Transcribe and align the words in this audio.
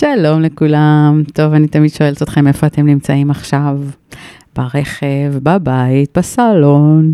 שלום 0.00 0.42
לכולם. 0.42 1.22
טוב, 1.34 1.52
אני 1.52 1.68
תמיד 1.68 1.90
שואלת 1.90 2.22
אתכם 2.22 2.46
איפה 2.46 2.66
אתם 2.66 2.86
נמצאים 2.86 3.30
עכשיו. 3.30 3.78
ברכב, 4.56 5.32
בבית, 5.42 6.18
בסלון. 6.18 7.12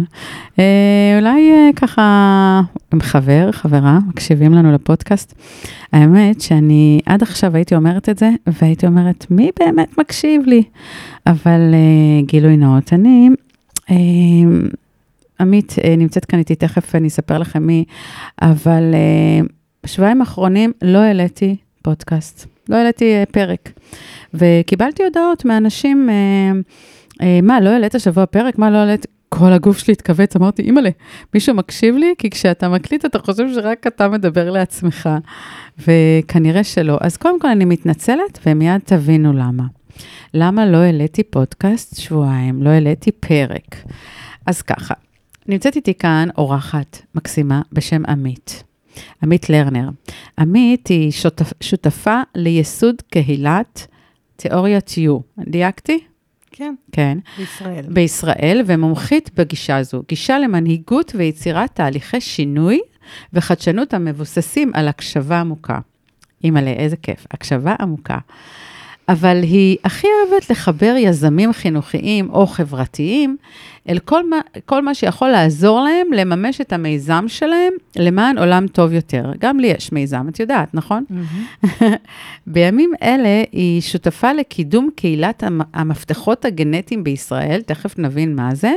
אה, 0.59 1.19
אולי 1.19 1.51
אה, 1.51 1.71
ככה 1.77 2.61
עם 2.93 3.01
חבר, 3.01 3.53
חברה, 3.53 3.99
מקשיבים 4.09 4.55
לנו 4.55 4.73
לפודקאסט. 4.73 5.35
האמת 5.93 6.41
שאני 6.41 7.01
עד 7.07 7.23
עכשיו 7.23 7.57
הייתי 7.57 7.75
אומרת 7.75 8.09
את 8.09 8.19
זה, 8.19 8.31
והייתי 8.47 8.87
אומרת, 8.87 9.27
מי 9.31 9.51
באמת 9.59 9.99
מקשיב 9.99 10.43
לי? 10.47 10.63
אבל 11.27 11.61
אה, 11.75 12.23
גילוי 12.27 12.57
נאות, 12.57 12.93
אני... 12.93 13.29
אה, 13.91 13.97
עמית 15.41 15.77
אה, 15.85 15.95
נמצאת 15.97 16.25
כאן 16.25 16.39
איתי, 16.39 16.55
תכף 16.55 16.95
אני 16.95 17.09
אספר 17.09 17.39
לכם 17.39 17.67
מי, 17.67 17.85
אבל 18.43 18.95
אה, 18.95 19.47
בשבועיים 19.85 20.21
האחרונים 20.21 20.73
לא 20.83 20.99
העליתי 20.99 21.57
פודקאסט, 21.83 22.56
לא 22.69 22.77
העליתי 22.77 23.15
אה, 23.15 23.25
פרק. 23.27 23.73
וקיבלתי 24.35 25.05
הודעות 25.05 25.45
מאנשים, 25.45 26.11
אה, 26.11 26.15
אה, 27.23 27.41
מה, 27.43 27.61
לא 27.61 27.69
העלית 27.69 27.95
השבוע 27.95 28.27
פרק? 28.27 28.59
מה, 28.59 28.71
לא 28.71 28.77
העלית? 28.77 29.07
כל 29.29 29.53
הגוף 29.53 29.79
שלי 29.79 29.93
התכווץ, 29.93 30.37
אמרתי, 30.37 30.63
אימא'לה, 30.63 30.91
מישהו 31.35 31.55
מקשיב 31.55 31.97
לי? 31.97 32.15
כי 32.19 32.31
כשאתה 32.31 32.69
מקליט, 32.69 33.05
אתה 33.05 33.19
חושב 33.19 33.45
שרק 33.55 33.87
אתה 33.87 34.09
מדבר 34.09 34.51
לעצמך, 34.51 35.09
וכנראה 35.79 36.65
שלא. 36.65 36.99
אז 37.01 37.17
קודם 37.17 37.41
כל 37.41 37.49
אני 37.49 37.65
מתנצלת, 37.65 38.39
ומיד 38.47 38.81
תבינו 38.85 39.33
למה. 39.33 39.65
למה 40.35 40.67
לא 40.67 40.77
העליתי 40.77 41.23
פודקאסט 41.23 41.97
שבועיים? 42.01 42.63
לא 42.63 42.71
העליתי 42.71 43.13
פרק. 43.13 43.77
אז 44.47 44.63
ככה, 44.63 44.95
נמצאת 45.49 45.77
איתי 45.77 45.95
כאן 45.95 46.29
אורחת 46.39 47.03
מקסימה 47.15 47.63
בשם 47.73 48.03
עמית. 48.09 48.65
עמית 49.23 49.51
לרנר. 49.51 49.89
עמית 50.39 50.87
היא 50.87 51.11
שותפ, 51.11 51.53
שותפה 51.61 52.21
לייסוד 52.35 53.03
קהילת 53.11 53.87
תיאוריית 54.37 54.91
U. 54.91 55.41
דייקתי? 55.51 55.99
כן, 56.53 56.75
כן. 56.93 57.19
בישראל. 57.39 57.87
בישראל, 57.89 58.63
ומומחית 58.67 59.31
בגישה 59.35 59.83
זו. 59.83 60.03
גישה 60.09 60.39
למנהיגות 60.39 61.13
ויצירת 61.15 61.75
תהליכי 61.75 62.21
שינוי 62.21 62.81
וחדשנות 63.33 63.95
המבוססים 63.95 64.71
על 64.75 64.89
הקשבה 64.89 65.41
עמוקה. 65.41 65.79
אימא'לה, 66.45 66.71
איזה 66.71 66.97
כיף, 66.97 67.27
הקשבה 67.31 67.75
עמוקה. 67.81 68.19
אבל 69.09 69.41
היא 69.43 69.77
הכי 69.85 70.07
אוהבת 70.07 70.51
לחבר 70.51 70.95
יזמים 70.99 71.53
חינוכיים 71.53 72.31
או 72.31 72.47
חברתיים 72.47 73.37
אל 73.89 73.99
כל 73.99 74.29
מה, 74.31 74.37
כל 74.65 74.83
מה 74.83 74.95
שיכול 74.95 75.29
לעזור 75.29 75.81
להם 75.81 76.13
לממש 76.13 76.61
את 76.61 76.73
המיזם 76.73 77.25
שלהם 77.29 77.73
למען 77.97 78.39
עולם 78.39 78.67
טוב 78.67 78.93
יותר. 78.93 79.33
גם 79.39 79.61
לי 79.61 79.67
יש 79.67 79.93
מיזם, 79.93 80.27
את 80.29 80.41
יודעת, 80.41 80.75
נכון? 80.75 81.05
בימים 82.47 82.91
אלה 83.03 83.43
היא 83.53 83.81
שותפה 83.81 84.33
לקידום 84.33 84.91
קהילת 84.97 85.43
המ- 85.43 85.61
המפתחות 85.75 86.45
הגנטיים 86.45 87.05
בישראל, 87.05 87.61
תכף 87.67 87.99
נבין 87.99 88.37
מה 88.37 88.55
זה, 88.55 88.73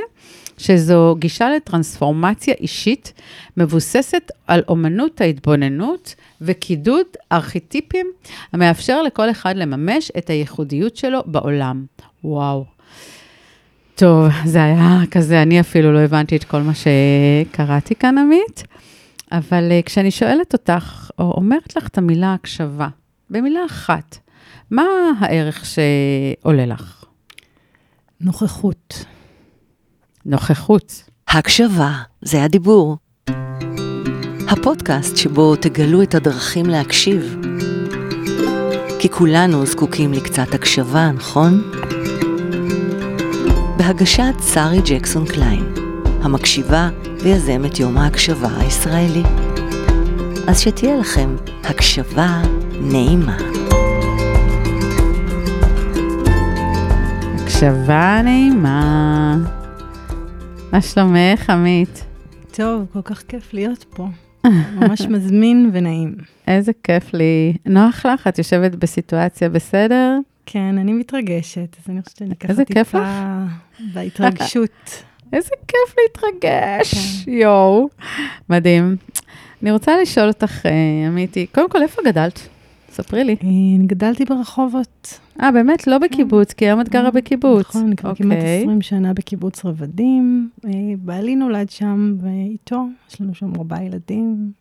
שזו 0.59 1.15
גישה 1.19 1.49
לטרנספורמציה 1.49 2.53
אישית 2.59 3.13
מבוססת 3.57 4.31
על 4.47 4.61
אומנות 4.67 5.21
ההתבוננות 5.21 6.15
וקידוד 6.41 7.05
ארכיטיפים 7.31 8.07
המאפשר 8.53 9.01
לכל 9.01 9.31
אחד 9.31 9.55
לממש 9.55 10.11
את 10.17 10.29
הייחודיות 10.29 10.95
שלו 10.95 11.19
בעולם. 11.25 11.85
וואו. 12.23 12.65
טוב, 13.95 14.27
זה 14.45 14.63
היה 14.63 14.99
כזה, 15.11 15.41
אני 15.41 15.59
אפילו 15.59 15.93
לא 15.93 15.99
הבנתי 15.99 16.35
את 16.35 16.43
כל 16.43 16.61
מה 16.61 16.71
שקראתי 16.73 17.95
כאן, 17.95 18.17
עמית, 18.17 18.63
אבל 19.31 19.69
uh, 19.69 19.85
כשאני 19.85 20.11
שואלת 20.11 20.53
אותך, 20.53 21.11
או 21.19 21.31
אומרת 21.37 21.75
לך 21.75 21.87
את 21.87 21.97
המילה 21.97 22.33
הקשבה, 22.33 22.87
במילה 23.29 23.59
אחת, 23.65 24.17
מה 24.71 24.83
הערך 25.19 25.65
שעולה 25.65 26.65
לך? 26.65 27.03
נוכחות. 28.21 29.05
נוכחות. 30.29 31.03
הקשבה, 31.27 31.91
זה 32.21 32.43
הדיבור. 32.43 32.97
הפודקאסט 34.47 35.17
שבו 35.17 35.55
תגלו 35.55 36.01
את 36.01 36.15
הדרכים 36.15 36.65
להקשיב. 36.65 37.37
כי 38.99 39.09
כולנו 39.09 39.65
זקוקים 39.65 40.13
לקצת 40.13 40.53
הקשבה, 40.53 41.11
נכון? 41.11 41.71
בהגשת 43.77 44.33
שרי 44.53 44.81
ג'קסון 44.85 45.25
קליין, 45.25 45.73
המקשיבה 46.21 46.89
ויזמת 47.23 47.79
יום 47.79 47.97
ההקשבה 47.97 48.49
הישראלי. 48.57 49.23
אז 50.47 50.59
שתהיה 50.59 50.97
לכם 50.97 51.35
הקשבה 51.63 52.41
נעימה. 52.81 53.37
הקשבה 57.43 58.21
נעימה. 58.23 59.35
מה 60.71 60.81
שלומך, 60.81 61.49
עמית? 61.49 62.03
טוב, 62.51 62.85
כל 62.93 63.01
כך 63.01 63.23
כיף 63.27 63.53
להיות 63.53 63.85
פה. 63.89 64.07
ממש 64.79 65.01
מזמין 65.01 65.69
ונעים. 65.73 66.15
איזה 66.47 66.71
כיף 66.83 67.13
לי. 67.13 67.53
נוח 67.65 68.05
לך? 68.05 68.27
את 68.27 68.37
יושבת 68.37 68.75
בסיטואציה 68.75 69.49
בסדר? 69.49 70.17
כן, 70.45 70.77
אני 70.77 70.93
מתרגשת, 70.93 71.75
אז 71.79 71.89
אני 71.89 72.01
חושבת 72.01 72.17
שאני 72.17 72.35
ככה 72.35 72.65
טיפה 72.65 73.03
בהתרגשות. 73.93 75.03
איזה 75.33 75.49
כיף 75.67 75.95
להתרגש, 76.03 77.23
יואו. 77.27 77.89
מדהים. 78.49 78.95
אני 79.63 79.71
רוצה 79.71 80.01
לשאול 80.01 80.27
אותך, 80.27 80.65
אה, 80.65 81.07
עמיתי, 81.07 81.45
קודם 81.47 81.69
כל, 81.69 81.81
איפה 81.81 82.01
גדלת? 82.05 82.47
ספרי 82.91 83.23
לי. 83.23 83.35
אה, 83.43 83.47
אני 83.49 83.85
גדלתי 83.87 84.25
ברחובות. 84.25 85.19
אה, 85.41 85.51
באמת? 85.51 85.87
לא 85.87 85.97
בקיבוץ, 85.97 86.53
כי 86.53 86.65
היום 86.65 86.81
את 86.81 86.89
גרה 86.89 87.11
בקיבוץ. 87.11 87.69
נכון, 87.69 87.85
אני 87.85 87.95
כבר 87.95 88.15
כמעט 88.15 88.37
אוקיי. 88.37 88.61
20 88.61 88.81
שנה 88.81 89.13
בקיבוץ 89.13 89.65
רבדים. 89.65 90.49
אה, 90.65 90.71
בעלי 90.97 91.35
נולד 91.35 91.69
שם, 91.69 92.15
ואיתו, 92.21 92.85
יש 93.09 93.21
לנו 93.21 93.35
שם 93.35 93.51
ארבעה 93.55 93.83
ילדים. 93.83 94.51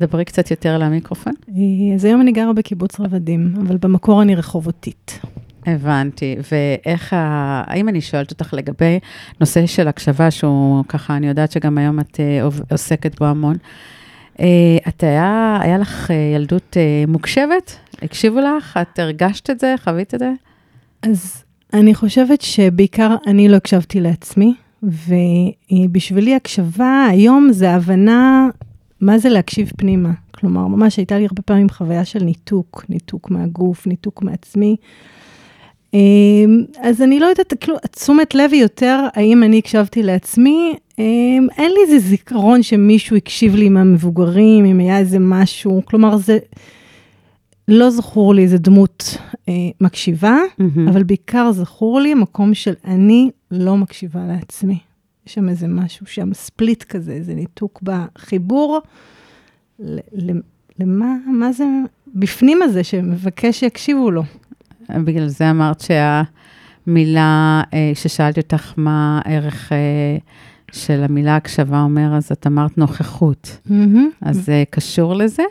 דברי 0.00 0.24
קצת 0.24 0.50
יותר 0.50 0.78
למיקרופון. 0.78 1.32
אה, 1.48 1.94
אז 1.94 2.04
היום 2.04 2.20
אני 2.20 2.32
גרה 2.32 2.52
בקיבוץ 2.52 3.00
רבדים, 3.00 3.54
אבל 3.60 3.76
במקור 3.76 4.22
אני 4.22 4.34
רחובותית. 4.34 5.20
הבנתי. 5.66 6.36
ואיך, 6.52 7.12
ה... 7.12 7.62
האם 7.66 7.88
אני 7.88 8.00
שואלת 8.00 8.30
אותך 8.30 8.54
לגבי 8.54 8.98
נושא 9.40 9.66
של 9.66 9.88
הקשבה, 9.88 10.30
שהוא 10.30 10.84
ככה, 10.88 11.16
אני 11.16 11.28
יודעת 11.28 11.52
שגם 11.52 11.78
היום 11.78 12.00
את 12.00 12.20
אה, 12.20 12.48
עוסקת 12.70 13.18
בו 13.18 13.24
המון. 13.24 13.56
אה, 14.40 14.46
את 14.88 15.02
היה, 15.02 15.58
היה 15.62 15.78
לך 15.78 16.10
אה, 16.10 16.16
ילדות 16.36 16.76
אה, 16.76 17.04
מוקשבת? 17.08 17.76
הקשיבו 18.02 18.40
לך? 18.40 18.78
את 18.82 18.98
הרגשת 18.98 19.50
את 19.50 19.60
זה? 19.60 19.74
חווית 19.84 20.14
את 20.14 20.18
זה? 20.18 20.32
אז 21.02 21.44
אני 21.72 21.94
חושבת 21.94 22.40
שבעיקר 22.40 23.16
אני 23.26 23.48
לא 23.48 23.56
הקשבתי 23.56 24.00
לעצמי, 24.00 24.54
ובשבילי 24.82 26.34
הקשבה 26.34 27.06
היום 27.10 27.48
זה 27.52 27.70
הבנה 27.70 28.48
מה 29.00 29.18
זה 29.18 29.28
להקשיב 29.28 29.72
פנימה. 29.76 30.10
כלומר, 30.30 30.66
ממש 30.66 30.96
הייתה 30.96 31.18
לי 31.18 31.24
הרבה 31.24 31.42
פעמים 31.42 31.68
חוויה 31.68 32.04
של 32.04 32.22
ניתוק, 32.22 32.84
ניתוק 32.88 33.30
מהגוף, 33.30 33.86
ניתוק 33.86 34.22
מעצמי. 34.22 34.76
אמ, 35.94 36.64
אז 36.78 37.02
אני 37.02 37.20
לא 37.20 37.26
יודעת, 37.26 37.52
כאילו, 37.60 37.76
תשומת 37.90 38.34
לב 38.34 38.50
היא 38.52 38.62
יותר, 38.62 39.06
האם 39.14 39.42
אני 39.42 39.58
הקשבתי 39.58 40.02
לעצמי? 40.02 40.74
אמ, 40.98 41.46
אין 41.58 41.70
לי 41.70 41.78
איזה 41.82 41.98
זיכרון 42.08 42.62
שמישהו 42.62 43.16
הקשיב 43.16 43.54
לי 43.54 43.68
מהמבוגרים, 43.68 44.64
אם 44.64 44.80
היה 44.80 44.98
איזה 44.98 45.18
משהו, 45.18 45.82
כלומר, 45.84 46.16
זה... 46.16 46.38
לא 47.68 47.90
זכור 47.90 48.34
לי 48.34 48.42
איזה 48.42 48.58
דמות 48.58 49.16
אה, 49.48 49.52
מקשיבה, 49.80 50.38
מהמם. 50.58 50.88
אבל 50.88 51.02
בעיקר 51.02 51.52
זכור 51.52 52.00
לי 52.00 52.14
מקום 52.14 52.54
של 52.54 52.74
אני 52.84 53.30
לא 53.50 53.76
מקשיבה 53.76 54.20
לעצמי. 54.28 54.78
יש 55.26 55.34
שם 55.34 55.48
איזה 55.48 55.66
משהו 55.68 56.06
שם, 56.06 56.34
ספליט 56.34 56.82
כזה, 56.82 57.12
איזה 57.12 57.34
ניתוק 57.34 57.82
בחיבור. 57.82 58.80
ל- 59.78 59.98
ל- 60.12 60.40
למה, 60.80 61.16
מה 61.26 61.52
זה 61.52 61.64
בפנים 62.14 62.62
הזה 62.62 62.84
שמבקש 62.84 63.60
שיקשיבו 63.60 64.10
לו? 64.10 64.22
בגלל 64.90 65.28
זה 65.28 65.50
אמרת 65.50 65.80
שהמילה, 65.80 67.62
אה, 67.74 67.92
כששאלתי 67.94 68.40
אותך 68.40 68.72
מה 68.76 69.20
הערך 69.24 69.72
אה, 69.72 69.78
של 70.72 71.04
המילה 71.04 71.36
הקשבה 71.36 71.80
אומר, 71.80 72.14
אז 72.16 72.32
את 72.32 72.46
אמרת 72.46 72.78
נוכחות. 72.78 73.58
אז 74.20 74.44
זה 74.44 74.64
קשור 74.70 75.14
לזה? 75.14 75.42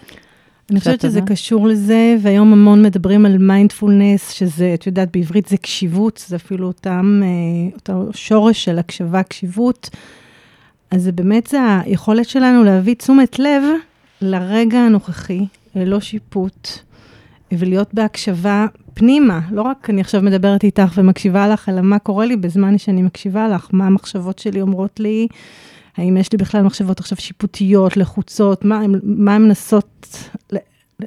אני 0.72 0.80
חושבת 0.80 1.02
שזה 1.02 1.20
יודעת? 1.20 1.32
קשור 1.32 1.68
לזה, 1.68 2.16
והיום 2.22 2.54
המון 2.54 2.84
מדברים 2.84 3.26
על 3.26 3.38
מיינדפולנס, 3.38 4.32
שזה, 4.32 4.74
את 4.74 4.88
יודעת, 4.88 5.10
בעברית 5.12 5.48
זה 5.48 5.58
קשיבות, 5.58 6.24
זה 6.28 6.36
אפילו 6.36 6.68
אותם, 6.68 7.22
אה, 7.24 7.76
אותו 7.76 8.10
שורש 8.14 8.66
של 8.66 8.80
הקשבה, 8.80 9.24
קשיבות. 9.24 9.90
אז 10.92 11.04
זה 11.04 11.12
באמת, 11.12 11.48
זה 11.48 11.60
היכולת 11.86 12.30
שלנו 12.30 12.64
להביא 12.64 12.96
תשומת 12.96 13.40
לב 13.40 13.64
לרגע 14.22 14.80
הנוכחי, 14.80 15.46
ללא 15.76 16.00
שיפוט, 16.00 16.68
ולהיות 17.52 17.94
בהקשבה 17.94 18.66
פנימה. 18.94 19.40
לא 19.52 19.62
רק 19.62 19.90
אני 19.90 20.02
עכשיו 20.02 20.22
מדברת 20.22 20.64
איתך 20.64 20.94
ומקשיבה 20.98 21.48
לך, 21.48 21.70
אלא 21.70 21.82
מה 21.82 22.00
קורה 22.00 22.26
לי 22.26 22.36
בזמן 22.36 22.78
שאני 22.78 23.02
מקשיבה 23.02 23.48
לך, 23.48 23.70
מה 23.74 23.88
המחשבות 23.88 24.40
שלי 24.40 24.62
אומרות 24.62 25.00
לי, 25.00 25.28
האם 25.98 26.18
יש 26.18 26.32
לי 26.32 26.38
בכלל 26.38 26.62
מחשבות 26.62 27.00
עכשיו 27.00 27.18
שיפוטיות, 27.18 27.98
לחוצות, 27.98 28.66
מה 28.66 28.80
הן 28.80 29.00
מה 29.04 29.36
הן 29.36 29.42
מנסות 29.42 30.18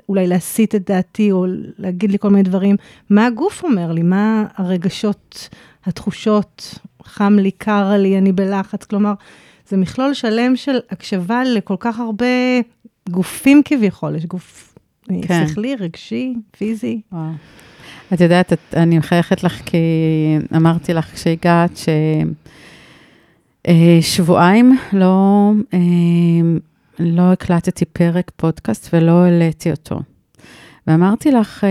אולי 0.08 0.26
להסיט 0.26 0.74
את 0.74 0.90
דעתי 0.90 1.32
או 1.32 1.46
להגיד 1.78 2.10
לי 2.10 2.18
כל 2.18 2.30
מיני 2.30 2.42
דברים, 2.42 2.76
מה 3.10 3.26
הגוף 3.26 3.64
אומר 3.64 3.92
לי, 3.92 4.02
מה 4.02 4.46
הרגשות, 4.56 5.48
התחושות, 5.84 6.78
חם 7.02 7.36
לי, 7.38 7.50
קר 7.50 7.92
לי, 7.98 8.18
אני 8.18 8.32
בלחץ, 8.32 8.84
כלומר, 8.84 9.12
זה 9.68 9.76
מכלול 9.76 10.14
שלם 10.14 10.56
של 10.56 10.78
הקשבה 10.90 11.44
לכל 11.44 11.76
כך 11.78 12.00
הרבה 12.00 12.26
גופים 13.08 13.62
כביכול, 13.64 14.16
יש 14.16 14.26
גוף 14.26 14.74
כן. 15.22 15.48
שכלי, 15.48 15.76
רגשי, 15.76 16.34
פיזי. 16.58 17.00
וואו. 17.12 17.30
את 18.14 18.20
יודעת, 18.20 18.52
את, 18.52 18.58
אני 18.76 18.98
מחייכת 18.98 19.44
לך 19.44 19.60
כי 19.66 19.78
אמרתי 20.56 20.94
לך 20.94 21.14
כשהגעת 21.14 21.80
ששבועיים 23.66 24.72
אה, 24.72 24.98
לא, 24.98 25.52
אה, 25.74 25.78
לא 26.98 27.32
הקלטתי 27.32 27.84
פרק 27.84 28.30
פודקאסט 28.36 28.94
ולא 28.94 29.12
העליתי 29.12 29.70
אותו. 29.70 30.00
ואמרתי 30.86 31.30
לך, 31.30 31.64
אה, 31.64 31.68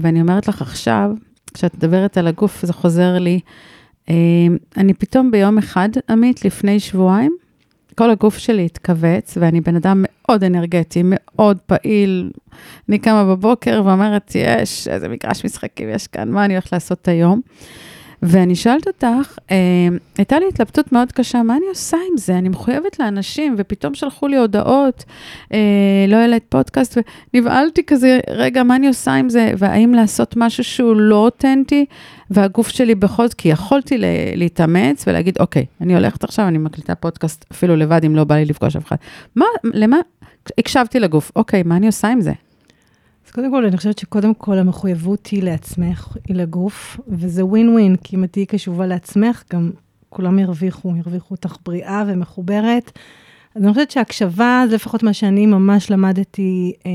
ואני 0.00 0.20
אומרת 0.20 0.48
לך 0.48 0.62
עכשיו, 0.62 1.10
כשאת 1.54 1.74
מדברת 1.74 2.18
על 2.18 2.26
הגוף, 2.26 2.66
זה 2.66 2.72
חוזר 2.72 3.18
לי, 3.18 3.40
אני 4.76 4.94
פתאום 4.94 5.30
ביום 5.30 5.58
אחד, 5.58 5.88
עמית, 6.08 6.44
לפני 6.44 6.80
שבועיים, 6.80 7.36
כל 7.94 8.10
הגוף 8.10 8.38
שלי 8.38 8.64
התכווץ, 8.64 9.38
ואני 9.40 9.60
בן 9.60 9.76
אדם 9.76 10.04
מאוד 10.08 10.44
אנרגטי, 10.44 11.02
מאוד 11.04 11.58
פעיל. 11.66 12.30
אני 12.88 12.98
קמה 12.98 13.24
בבוקר 13.24 13.82
ואומרת, 13.84 14.32
יש, 14.34 14.88
איזה 14.88 15.08
מגרש 15.08 15.44
משחקים 15.44 15.88
יש 15.88 16.06
כאן, 16.06 16.30
מה 16.30 16.44
אני 16.44 16.54
הולכת 16.54 16.72
לעשות 16.72 17.08
היום? 17.08 17.40
ואני 18.22 18.54
שואלת 18.54 18.86
אותך, 18.86 19.38
אה, 19.50 19.56
הייתה 20.18 20.38
לי 20.38 20.44
התלבטות 20.48 20.92
מאוד 20.92 21.12
קשה, 21.12 21.42
מה 21.42 21.56
אני 21.56 21.66
עושה 21.68 21.96
עם 22.10 22.16
זה? 22.16 22.38
אני 22.38 22.48
מחויבת 22.48 22.98
לאנשים, 22.98 23.54
ופתאום 23.58 23.94
שלחו 23.94 24.28
לי 24.28 24.36
הודעות, 24.36 25.04
אה, 25.52 25.58
לא 26.08 26.16
העלית 26.16 26.44
פודקאסט, 26.48 26.98
ונבהלתי 27.34 27.82
כזה, 27.84 28.20
רגע, 28.30 28.62
מה 28.62 28.76
אני 28.76 28.88
עושה 28.88 29.14
עם 29.14 29.28
זה? 29.28 29.52
והאם 29.58 29.94
לעשות 29.94 30.34
משהו 30.36 30.64
שהוא 30.64 30.96
לא 30.96 31.16
אותנטי, 31.16 31.84
והגוף 32.30 32.68
שלי 32.68 32.94
בכל 32.94 33.26
זאת, 33.26 33.34
כי 33.34 33.48
יכולתי 33.48 33.96
להתאמץ 34.34 35.04
ולהגיד, 35.06 35.38
אוקיי, 35.40 35.66
אני 35.80 35.94
הולכת 35.94 36.24
עכשיו, 36.24 36.48
אני 36.48 36.58
מקליטה 36.58 36.94
פודקאסט 36.94 37.44
אפילו 37.52 37.76
לבד, 37.76 38.04
אם 38.04 38.16
לא 38.16 38.24
בא 38.24 38.34
לי 38.34 38.44
לפגוש 38.44 38.76
אף 38.76 38.86
אחד. 38.86 38.96
מה, 39.36 39.46
למה? 39.64 39.96
הקשבתי 40.58 41.00
לגוף, 41.00 41.32
אוקיי, 41.36 41.62
מה 41.62 41.76
אני 41.76 41.86
עושה 41.86 42.08
עם 42.08 42.20
זה? 42.20 42.32
קודם 43.34 43.50
כל, 43.50 43.64
אני 43.64 43.76
חושבת 43.76 43.98
שקודם 43.98 44.34
כל 44.34 44.58
המחויבות 44.58 45.26
היא 45.26 45.42
לעצמך, 45.42 46.16
היא 46.28 46.36
לגוף, 46.36 47.00
וזה 47.08 47.44
ווין 47.44 47.68
ווין, 47.68 47.96
כי 47.96 48.16
אם 48.16 48.24
את 48.24 48.32
תהיי 48.32 48.46
קשובה 48.46 48.86
לעצמך, 48.86 49.42
גם 49.52 49.70
כולם 50.08 50.38
ירוויחו, 50.38 50.96
ירוויחו 50.96 51.34
אותך 51.34 51.56
בריאה 51.64 52.04
ומחוברת. 52.06 52.92
אז 53.54 53.62
אני 53.62 53.72
חושבת 53.72 53.90
שהקשבה, 53.90 54.64
זה 54.68 54.74
לפחות 54.74 55.02
מה 55.02 55.12
שאני 55.12 55.46
ממש 55.46 55.90
למדתי, 55.90 56.72
אה, 56.86 56.90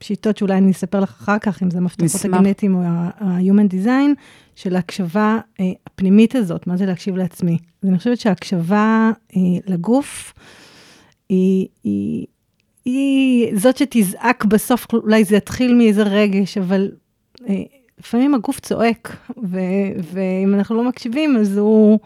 שיטות 0.00 0.36
שאולי 0.36 0.58
אני 0.58 0.70
אספר 0.70 1.00
לך 1.00 1.10
אחר 1.10 1.38
כך, 1.38 1.62
אם 1.62 1.70
זה 1.70 1.78
המפתחות 1.78 2.24
הגנטיים 2.24 2.74
או 2.74 2.82
ה-Human 2.82 3.72
Design, 3.72 4.20
של 4.56 4.76
ההקשבה 4.76 5.38
אה, 5.60 5.70
הפנימית 5.86 6.34
הזאת, 6.34 6.66
מה 6.66 6.76
זה 6.76 6.86
להקשיב 6.86 7.16
לעצמי. 7.16 7.58
אז 7.82 7.88
אני 7.88 7.98
חושבת 7.98 8.20
שההקשבה 8.20 9.10
אה, 9.36 9.40
לגוף, 9.66 10.34
היא, 11.28 11.66
היא, 11.84 12.26
היא 12.84 13.56
זאת 13.56 13.76
שתזעק 13.76 14.44
בסוף, 14.44 14.86
אולי 14.92 15.24
זה 15.24 15.36
יתחיל 15.36 15.74
מאיזה 15.74 16.02
רגש, 16.02 16.58
אבל 16.58 16.90
אה, 17.48 17.62
לפעמים 17.98 18.34
הגוף 18.34 18.60
צועק, 18.60 19.16
ו- 19.42 19.58
ואם 20.12 20.54
אנחנו 20.54 20.76
לא 20.76 20.84
מקשיבים, 20.84 21.36
אז 21.36 21.58
הוא... 21.58 21.98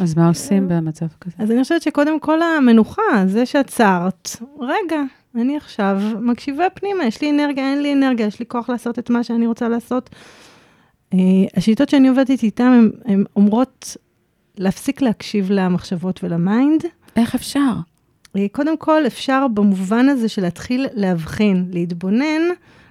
אז 0.00 0.16
מה 0.16 0.28
עושים 0.28 0.68
במצב 0.68 1.06
כזה? 1.20 1.36
אז 1.38 1.50
אני 1.50 1.62
חושבת 1.62 1.82
שקודם 1.82 2.20
כל 2.20 2.42
המנוחה, 2.42 3.02
זה 3.26 3.46
שעצרת, 3.46 4.36
רגע, 4.60 5.02
אני 5.34 5.56
עכשיו 5.56 6.00
מקשיבה 6.20 6.70
פנימה, 6.70 7.04
יש 7.04 7.20
לי 7.20 7.30
אנרגיה, 7.30 7.70
אין 7.72 7.82
לי 7.82 7.92
אנרגיה, 7.92 8.26
יש 8.26 8.40
לי 8.40 8.46
כוח 8.48 8.70
לעשות 8.70 8.98
את 8.98 9.10
מה 9.10 9.24
שאני 9.24 9.46
רוצה 9.46 9.68
לעשות. 9.68 10.10
Uh, 11.14 11.16
השיטות 11.56 11.88
שאני 11.88 12.08
עובדת 12.08 12.42
איתן, 12.42 12.88
הן 13.04 13.24
אומרות 13.36 13.96
להפסיק 14.58 15.02
להקשיב 15.02 15.50
למחשבות 15.50 16.24
ול 16.24 16.41
mind. 16.41 16.82
איך 17.16 17.34
אפשר? 17.34 17.72
אה, 18.36 18.46
קודם 18.52 18.76
כל, 18.76 19.06
אפשר 19.06 19.46
במובן 19.54 20.08
הזה 20.08 20.28
של 20.28 20.42
להתחיל 20.42 20.86
להבחין, 20.92 21.66
להתבונן 21.72 22.42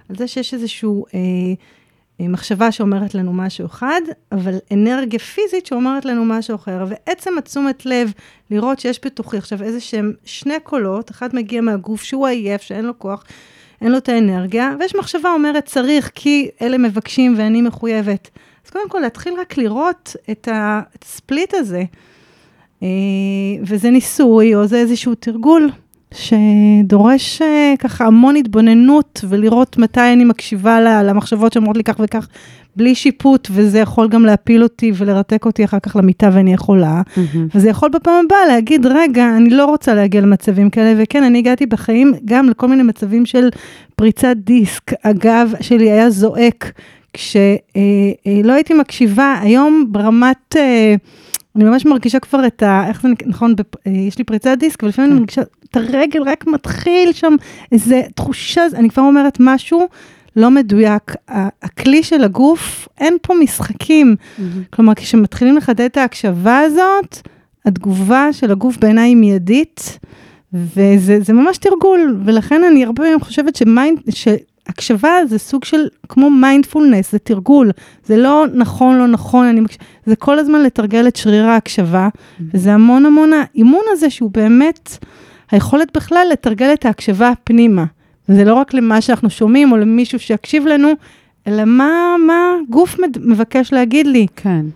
על 0.08 0.16
זה 0.16 0.28
שיש 0.28 0.54
איזושהי 0.54 0.88
אה, 1.14 1.20
אה, 2.20 2.28
מחשבה 2.28 2.72
שאומרת 2.72 3.14
לנו 3.14 3.32
משהו 3.32 3.66
אחד, 3.66 4.00
אבל 4.32 4.54
אנרגיה 4.72 5.18
פיזית 5.18 5.66
שאומרת 5.66 6.04
לנו 6.04 6.24
משהו 6.24 6.54
אחר. 6.54 6.84
ועצם 6.88 7.38
התשומת 7.38 7.86
לב, 7.86 8.12
לראות 8.50 8.80
שיש 8.80 9.00
בתוכי 9.04 9.36
עכשיו 9.36 9.62
איזה 9.62 9.80
שהם 9.80 10.12
שני 10.24 10.60
קולות, 10.62 11.10
אחד 11.10 11.34
מגיע 11.34 11.60
מהגוף 11.60 12.02
שהוא 12.02 12.26
עייף, 12.26 12.62
שאין 12.62 12.84
לו 12.84 12.98
כוח, 12.98 13.24
אין 13.80 13.92
לו 13.92 13.98
את 13.98 14.08
האנרגיה, 14.08 14.74
ויש 14.80 14.96
מחשבה 14.96 15.32
אומרת 15.32 15.64
צריך 15.64 16.10
כי 16.14 16.50
אלה 16.62 16.78
מבקשים 16.78 17.34
ואני 17.38 17.62
מחויבת. 17.62 18.30
אז 18.64 18.70
קודם 18.70 18.88
כל, 18.88 19.00
להתחיל 19.00 19.34
רק 19.40 19.56
לראות 19.56 20.16
את 20.30 20.48
הספליט 20.52 21.54
הזה. 21.54 21.84
אה, 22.82 22.88
וזה 23.62 23.90
ניסוי, 23.90 24.54
או 24.54 24.66
זה 24.66 24.76
איזשהו 24.76 25.14
תרגול 25.14 25.70
שדורש 26.14 27.42
אה, 27.42 27.74
ככה 27.78 28.06
המון 28.06 28.36
התבוננות, 28.36 29.24
ולראות 29.28 29.78
מתי 29.78 30.12
אני 30.12 30.24
מקשיבה 30.24 31.02
למחשבות 31.02 31.52
שאומרות 31.52 31.76
לי 31.76 31.84
כך 31.84 31.96
וכך, 31.98 32.28
בלי 32.76 32.94
שיפוט, 32.94 33.48
וזה 33.50 33.78
יכול 33.78 34.08
גם 34.08 34.24
להפיל 34.24 34.62
אותי 34.62 34.92
ולרתק 34.94 35.44
אותי 35.44 35.64
אחר 35.64 35.78
כך 35.78 35.96
למיטה 35.96 36.30
ואני 36.32 36.52
יכולה. 36.52 37.02
Mm-hmm. 37.06 37.38
וזה 37.54 37.68
יכול 37.68 37.88
בפעם 37.88 38.24
הבאה 38.24 38.46
להגיד, 38.46 38.86
רגע, 38.86 39.36
אני 39.36 39.50
לא 39.50 39.64
רוצה 39.64 39.94
להגיע 39.94 40.20
למצבים 40.20 40.70
כאלה, 40.70 41.02
וכן, 41.02 41.22
אני 41.22 41.38
הגעתי 41.38 41.66
בחיים 41.66 42.12
גם 42.24 42.48
לכל 42.48 42.68
מיני 42.68 42.82
מצבים 42.82 43.26
של 43.26 43.48
פריצת 43.96 44.36
דיסק. 44.36 44.92
הגב 45.04 45.52
שלי 45.60 45.90
היה 45.90 46.10
זועק 46.10 46.72
כשלא 47.12 47.40
אה, 47.76 48.48
אה, 48.48 48.54
הייתי 48.54 48.74
מקשיבה, 48.74 49.38
היום 49.42 49.86
ברמת... 49.88 50.56
אה, 50.56 50.94
אני 51.56 51.64
ממש 51.64 51.86
מרגישה 51.86 52.20
כבר 52.20 52.46
את 52.46 52.62
ה... 52.62 52.88
איך 52.88 53.02
זה 53.02 53.08
נכון, 53.26 53.56
בפ, 53.56 53.86
אה, 53.86 53.92
יש 53.92 54.18
לי 54.18 54.24
פריצת 54.24 54.56
דיסק, 54.58 54.82
ולפעמים 54.82 55.10
אני 55.10 55.16
כן. 55.16 55.20
מרגישה 55.20 55.42
את 55.70 55.76
הרגל 55.76 56.22
רק 56.22 56.46
מתחיל 56.46 57.12
שם, 57.12 57.34
איזה 57.72 58.02
תחושה, 58.14 58.66
אני 58.74 58.90
כבר 58.90 59.02
אומרת 59.02 59.36
משהו 59.40 59.88
לא 60.36 60.50
מדויק. 60.50 61.14
הכלי 61.62 62.02
של 62.02 62.24
הגוף, 62.24 62.88
אין 62.98 63.16
פה 63.22 63.34
משחקים. 63.42 64.16
Mm-hmm. 64.18 64.42
כלומר, 64.70 64.94
כשמתחילים 64.94 65.56
לחדד 65.56 65.80
את 65.80 65.96
ההקשבה 65.96 66.58
הזאת, 66.58 67.28
התגובה 67.64 68.32
של 68.32 68.50
הגוף 68.50 68.76
בעיניי 68.76 69.08
היא 69.08 69.16
מיידית, 69.16 69.98
וזה 70.52 71.32
ממש 71.32 71.58
תרגול, 71.58 72.20
ולכן 72.24 72.64
אני 72.64 72.84
הרבה 72.84 73.02
פעמים 73.02 73.20
חושבת 73.20 73.56
ש 73.56 73.68
mind, 73.68 73.98
הקשבה 74.66 75.10
זה 75.28 75.38
סוג 75.38 75.64
של, 75.64 75.88
כמו 76.08 76.30
מיינדפולנס, 76.30 77.12
זה 77.12 77.18
תרגול. 77.18 77.70
זה 78.04 78.16
לא 78.16 78.46
נכון, 78.54 78.98
לא 78.98 79.06
נכון, 79.06 79.46
אני 79.46 79.60
מקש... 79.60 79.78
זה 80.06 80.16
כל 80.16 80.38
הזמן 80.38 80.62
לתרגל 80.62 81.08
את 81.08 81.16
שריר 81.16 81.46
ההקשבה, 81.46 82.08
mm-hmm. 82.08 82.42
וזה 82.54 82.74
המון 82.74 83.06
המון 83.06 83.30
האימון 83.32 83.82
הזה 83.92 84.10
שהוא 84.10 84.30
באמת 84.30 84.98
היכולת 85.50 85.96
בכלל 85.96 86.26
לתרגל 86.32 86.72
את 86.72 86.86
ההקשבה 86.86 87.32
פנימה. 87.44 87.84
וזה 88.28 88.44
לא 88.44 88.54
רק 88.54 88.74
למה 88.74 89.00
שאנחנו 89.00 89.30
שומעים 89.30 89.72
או 89.72 89.76
למישהו 89.76 90.18
שיקשיב 90.18 90.66
לנו, 90.66 90.92
אלא 91.46 91.64
מה, 91.64 92.16
מה 92.26 92.54
גוף 92.70 92.96
מבקש 93.24 93.72
להגיד 93.72 94.06
לי. 94.06 94.26
כן. 94.36 94.66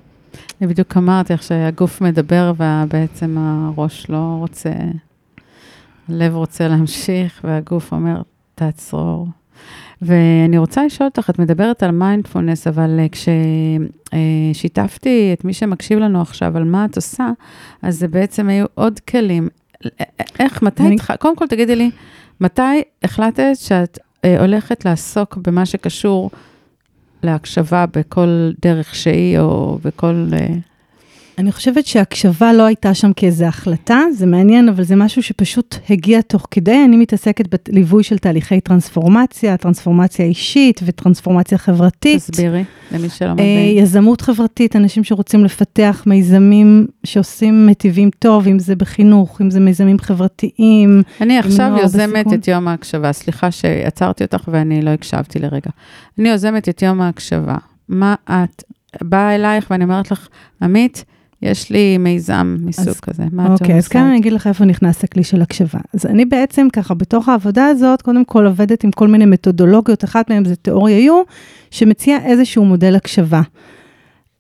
אני 0.61 0.69
בדיוק 0.69 0.97
אמרתי 0.97 1.33
לך 1.33 1.43
שהגוף 1.43 2.01
מדבר 2.01 2.53
ובעצם 2.57 3.37
הראש 3.39 4.07
לא 4.09 4.37
רוצה, 4.39 4.71
הלב 6.09 6.35
רוצה 6.35 6.69
להמשיך 6.69 7.41
והגוף 7.45 7.93
אומר, 7.93 8.23
תעצור. 8.55 9.27
ואני 10.03 10.59
רוצה 10.59 10.85
לשאול 10.85 11.09
אותך, 11.09 11.31
את 11.31 11.39
מדברת 11.39 11.83
על 11.83 11.91
מיינדפולנס, 11.91 12.67
אבל 12.67 13.01
אה, 13.01 13.07
כששיתפתי 14.53 15.31
את 15.33 15.45
מי 15.45 15.53
שמקשיב 15.53 15.99
לנו 15.99 16.21
עכשיו 16.21 16.57
על 16.57 16.65
מה 16.65 16.85
את 16.85 16.97
עושה, 16.97 17.31
אז 17.83 17.99
זה 17.99 18.09
בעצם 18.09 18.49
היו 18.49 18.67
עוד 18.75 19.01
כלים. 19.01 19.49
איך, 20.39 20.63
מתי, 20.63 20.83
אני... 20.83 20.95
התח... 20.95 21.17
קודם 21.17 21.37
כל 21.37 21.47
תגידי 21.47 21.77
לי, 21.77 21.91
מתי 22.41 22.83
החלטת 23.03 23.53
שאת 23.55 23.99
אה, 24.25 24.41
הולכת 24.41 24.85
לעסוק 24.85 25.37
במה 25.37 25.67
שקשור 25.67 26.31
להקשבה 27.23 27.85
בכל 27.97 28.51
דרך 28.63 28.95
שהיא, 28.95 29.39
או 29.39 29.79
בכל... 29.85 30.29
אה... 30.33 30.76
אני 31.39 31.53
חושבת 31.53 31.87
שהקשבה 31.87 32.53
לא 32.53 32.63
הייתה 32.63 32.95
שם 32.95 33.13
כאיזו 33.13 33.45
החלטה, 33.45 34.01
זה 34.13 34.27
מעניין, 34.27 34.69
אבל 34.69 34.85
זה 34.85 34.97
משהו 34.97 35.23
שפשוט 35.23 35.77
הגיע 35.91 36.21
תוך 36.21 36.47
כדי. 36.51 36.85
אני 36.85 36.97
מתעסקת 36.97 37.45
בליווי 37.69 38.03
של 38.03 38.19
תהליכי 38.19 38.61
טרנספורמציה, 38.61 39.57
טרנספורמציה 39.57 40.27
אישית 40.27 40.81
וטרנספורמציה 40.85 41.59
חברתית. 41.59 42.17
תסבירי, 42.17 42.65
למי 42.93 43.09
שלא 43.09 43.33
מבין. 43.33 43.45
אה, 43.45 43.83
יזמות 43.83 44.21
חברתית, 44.21 44.77
אנשים 44.77 45.05
שרוצים 45.05 45.45
לפתח 45.45 46.03
מיזמים 46.07 46.87
שעושים 47.05 47.67
מטיבים 47.67 48.11
טוב, 48.19 48.49
אם 48.49 48.59
זה 48.59 48.77
בחינוך, 48.77 49.41
אם 49.41 49.51
זה 49.51 49.61
מיזמים 49.61 49.99
חברתיים. 49.99 51.03
אני 51.21 51.39
עכשיו 51.39 51.73
יוזמת 51.83 52.13
בסיכון. 52.13 52.35
את 52.35 52.49
יום 52.49 52.69
ההקשבה, 52.69 53.13
סליחה 53.13 53.51
שעצרתי 53.51 54.25
אותך 54.25 54.49
ואני 54.49 54.83
לא 54.83 54.91
הקשבתי 54.91 55.39
לרגע. 55.39 55.71
אני 56.19 56.29
יוזמת 56.29 56.69
את 56.69 56.83
יום 56.83 57.01
ההקשבה. 57.01 57.57
מה 57.89 58.15
את 58.27 58.63
באה 59.03 59.35
אלייך 59.35 59.67
ואני 59.71 59.85
אומרת 59.85 60.11
לך, 60.11 60.29
עמית, 60.63 61.05
יש 61.43 61.71
לי 61.71 61.99
מיזם 61.99 62.57
מסוג 62.61 62.89
אז- 62.89 63.01
כזה, 63.01 63.25
מה 63.33 63.47
את 63.47 63.51
אוקיי, 63.51 63.75
אז 63.75 63.85
עושה? 63.85 63.93
כאן 63.93 64.03
אני 64.03 64.19
אגיד 64.19 64.33
לך 64.33 64.47
איפה 64.47 64.65
נכנס 64.65 65.05
הכלי 65.05 65.25
של 65.25 65.43
הקשבה. 65.43 65.79
אז 65.95 66.07
אני 66.07 66.25
בעצם 66.25 66.69
ככה, 66.73 66.95
בתוך 66.95 67.29
העבודה 67.29 67.67
הזאת, 67.67 68.03
קודם 68.03 68.25
כל 68.25 68.47
עובדת 68.47 68.85
עם 68.85 68.91
כל 68.91 69.09
מיני 69.09 69.25
מתודולוגיות, 69.25 70.05
אחת 70.05 70.31
מהן 70.31 70.45
זה 70.45 70.57
תיאוריה 70.57 71.11
U, 71.13 71.15
שמציעה 71.71 72.25
איזשהו 72.27 72.65
מודל 72.65 72.95
הקשבה. 72.97 73.43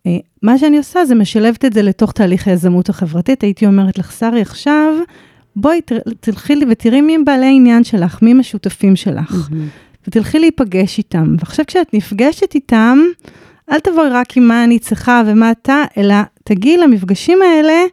אה, 0.06 0.16
מה 0.42 0.58
שאני 0.58 0.78
עושה 0.78 1.04
זה 1.04 1.14
משלבת 1.14 1.64
את 1.64 1.72
זה 1.72 1.82
לתוך 1.82 2.12
תהליך 2.12 2.48
היזמות 2.48 2.88
החברתית. 2.88 3.42
הייתי 3.42 3.66
אומרת 3.66 3.98
לך, 3.98 4.12
שרי, 4.12 4.40
עכשיו, 4.40 4.94
בואי 5.56 5.80
תלכי 6.20 6.54
ותראי 6.70 7.00
מי 7.00 7.14
הם 7.14 7.24
בעלי 7.24 7.46
העניין 7.46 7.84
שלך, 7.84 8.22
מי 8.22 8.30
הם 8.30 8.40
השותפים 8.40 8.96
שלך. 8.96 9.48
ותלכי 10.08 10.38
להיפגש 10.38 10.98
איתם. 10.98 11.36
ועכשיו 11.38 11.64
כשאת 11.66 11.94
נפגשת 11.94 12.54
איתם, 12.54 12.98
אל 13.70 13.80
תבואי 13.80 14.08
רק 14.10 14.36
עם 14.36 14.48
מה 14.48 14.64
אני 14.64 14.78
צריכה 14.78 15.22
ומה 15.26 15.50
אתה, 15.50 15.82
אלא 15.96 16.14
תגיעי 16.46 16.78
למפגשים 16.78 17.38
האלה 17.42 17.84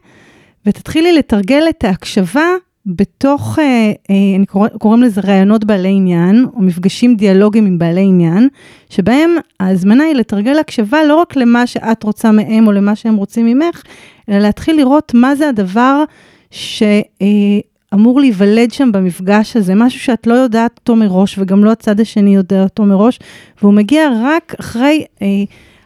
ותתחילי 0.66 1.12
לתרגל 1.12 1.62
את 1.68 1.84
ההקשבה 1.84 2.46
בתוך, 2.86 3.58
אה, 3.58 3.64
אה, 4.10 4.14
אני 4.36 4.46
קורא, 4.46 4.68
קוראים 4.68 5.02
לזה 5.02 5.20
ראיונות 5.24 5.64
בעלי 5.64 5.88
עניין, 5.88 6.46
או 6.56 6.62
מפגשים 6.62 7.16
דיאלוגיים 7.16 7.66
עם 7.66 7.78
בעלי 7.78 8.00
עניין, 8.00 8.48
שבהם 8.90 9.30
ההזמנה 9.60 10.04
היא 10.04 10.14
לתרגל 10.14 10.58
הקשבה 10.58 11.04
לא 11.04 11.16
רק 11.16 11.36
למה 11.36 11.66
שאת 11.66 12.02
רוצה 12.02 12.32
מהם 12.32 12.66
או 12.66 12.72
למה 12.72 12.96
שהם 12.96 13.16
רוצים 13.16 13.46
ממך, 13.46 13.82
אלא 14.28 14.38
להתחיל 14.38 14.76
לראות 14.76 15.12
מה 15.14 15.34
זה 15.34 15.48
הדבר 15.48 16.04
שאמור 16.50 18.20
להיוולד 18.20 18.72
שם 18.72 18.92
במפגש 18.92 19.56
הזה, 19.56 19.74
משהו 19.74 20.00
שאת 20.00 20.26
לא 20.26 20.34
יודעת 20.34 20.78
אותו 20.78 20.96
מראש, 20.96 21.38
וגם 21.38 21.64
לא 21.64 21.70
הצד 21.70 22.00
השני 22.00 22.34
יודע 22.34 22.62
אותו 22.62 22.84
מראש, 22.84 23.18
והוא 23.62 23.74
מגיע 23.74 24.08
רק 24.22 24.54
אחרי 24.60 25.04
אה, 25.22 25.26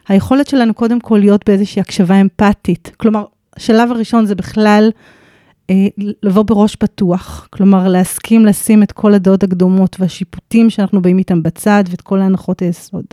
היכולת 0.09 0.47
שלנו 0.47 0.73
קודם 0.73 0.99
כל 0.99 1.17
להיות 1.17 1.49
באיזושהי 1.49 1.79
הקשבה 1.79 2.21
אמפתית. 2.21 2.91
כלומר, 2.97 3.25
השלב 3.55 3.91
הראשון 3.91 4.25
זה 4.25 4.35
בכלל 4.35 4.91
אה, 5.69 5.87
לבוא 6.23 6.43
בראש 6.43 6.75
פתוח, 6.75 7.47
כלומר 7.49 7.87
להסכים 7.87 8.45
לשים 8.45 8.83
את 8.83 8.91
כל 8.91 9.13
הדעות 9.13 9.43
הקדומות 9.43 9.95
והשיפוטים 9.99 10.69
שאנחנו 10.69 11.01
באים 11.01 11.17
איתם 11.17 11.43
בצד 11.43 11.83
ואת 11.89 12.01
כל 12.01 12.21
ההנחות 12.21 12.61
היסוד, 12.61 13.05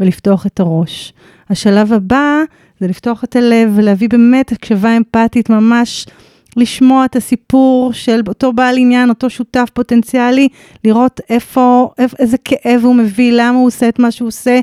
ולפתוח 0.00 0.46
את 0.46 0.60
הראש. 0.60 1.12
השלב 1.50 1.92
הבא 1.92 2.42
זה 2.80 2.86
לפתוח 2.86 3.24
את 3.24 3.36
הלב 3.36 3.72
ולהביא 3.74 4.08
באמת 4.08 4.52
הקשבה 4.52 4.96
אמפתית 4.96 5.50
ממש. 5.50 6.06
לשמוע 6.56 7.04
את 7.04 7.16
הסיפור 7.16 7.92
של 7.92 8.20
אותו 8.28 8.52
בעל 8.52 8.76
עניין, 8.78 9.08
אותו 9.08 9.30
שותף 9.30 9.68
פוטנציאלי, 9.72 10.48
לראות 10.84 11.20
איפה, 11.28 11.90
איזה 12.18 12.36
כאב 12.44 12.80
הוא 12.84 12.94
מביא, 12.94 13.32
למה 13.32 13.58
הוא 13.58 13.66
עושה 13.66 13.88
את 13.88 13.98
מה 13.98 14.10
שהוא 14.10 14.28
עושה. 14.28 14.60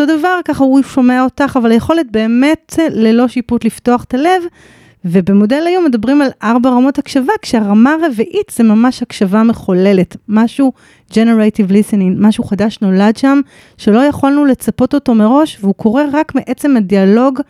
אותו 0.00 0.18
דבר, 0.18 0.38
ככה 0.44 0.64
הוא 0.64 0.82
שומע 0.82 1.24
אותך, 1.24 1.58
אבל 1.60 1.70
היכולת 1.70 2.06
באמת 2.10 2.78
ללא 2.90 3.28
שיפוט 3.28 3.64
לפתוח 3.64 4.04
את 4.04 4.14
הלב. 4.14 4.42
ובמודל 5.04 5.62
היום 5.66 5.84
מדברים 5.84 6.22
על 6.22 6.28
ארבע 6.42 6.70
רמות 6.70 6.98
הקשבה, 6.98 7.32
כשהרמה 7.42 7.92
הרביעית 7.92 8.52
זה 8.56 8.64
ממש 8.64 9.02
הקשבה 9.02 9.42
מחוללת, 9.42 10.16
משהו 10.28 10.72
generative 11.10 11.70
listening, 11.70 12.12
משהו 12.18 12.44
חדש 12.44 12.78
נולד 12.82 13.16
שם, 13.16 13.40
שלא 13.76 13.98
יכולנו 13.98 14.44
לצפות 14.44 14.94
אותו 14.94 15.14
מראש, 15.14 15.58
והוא 15.60 15.74
קורה 15.74 16.04
רק 16.12 16.34
מעצם 16.34 16.76
הדיאלוג 16.76 17.40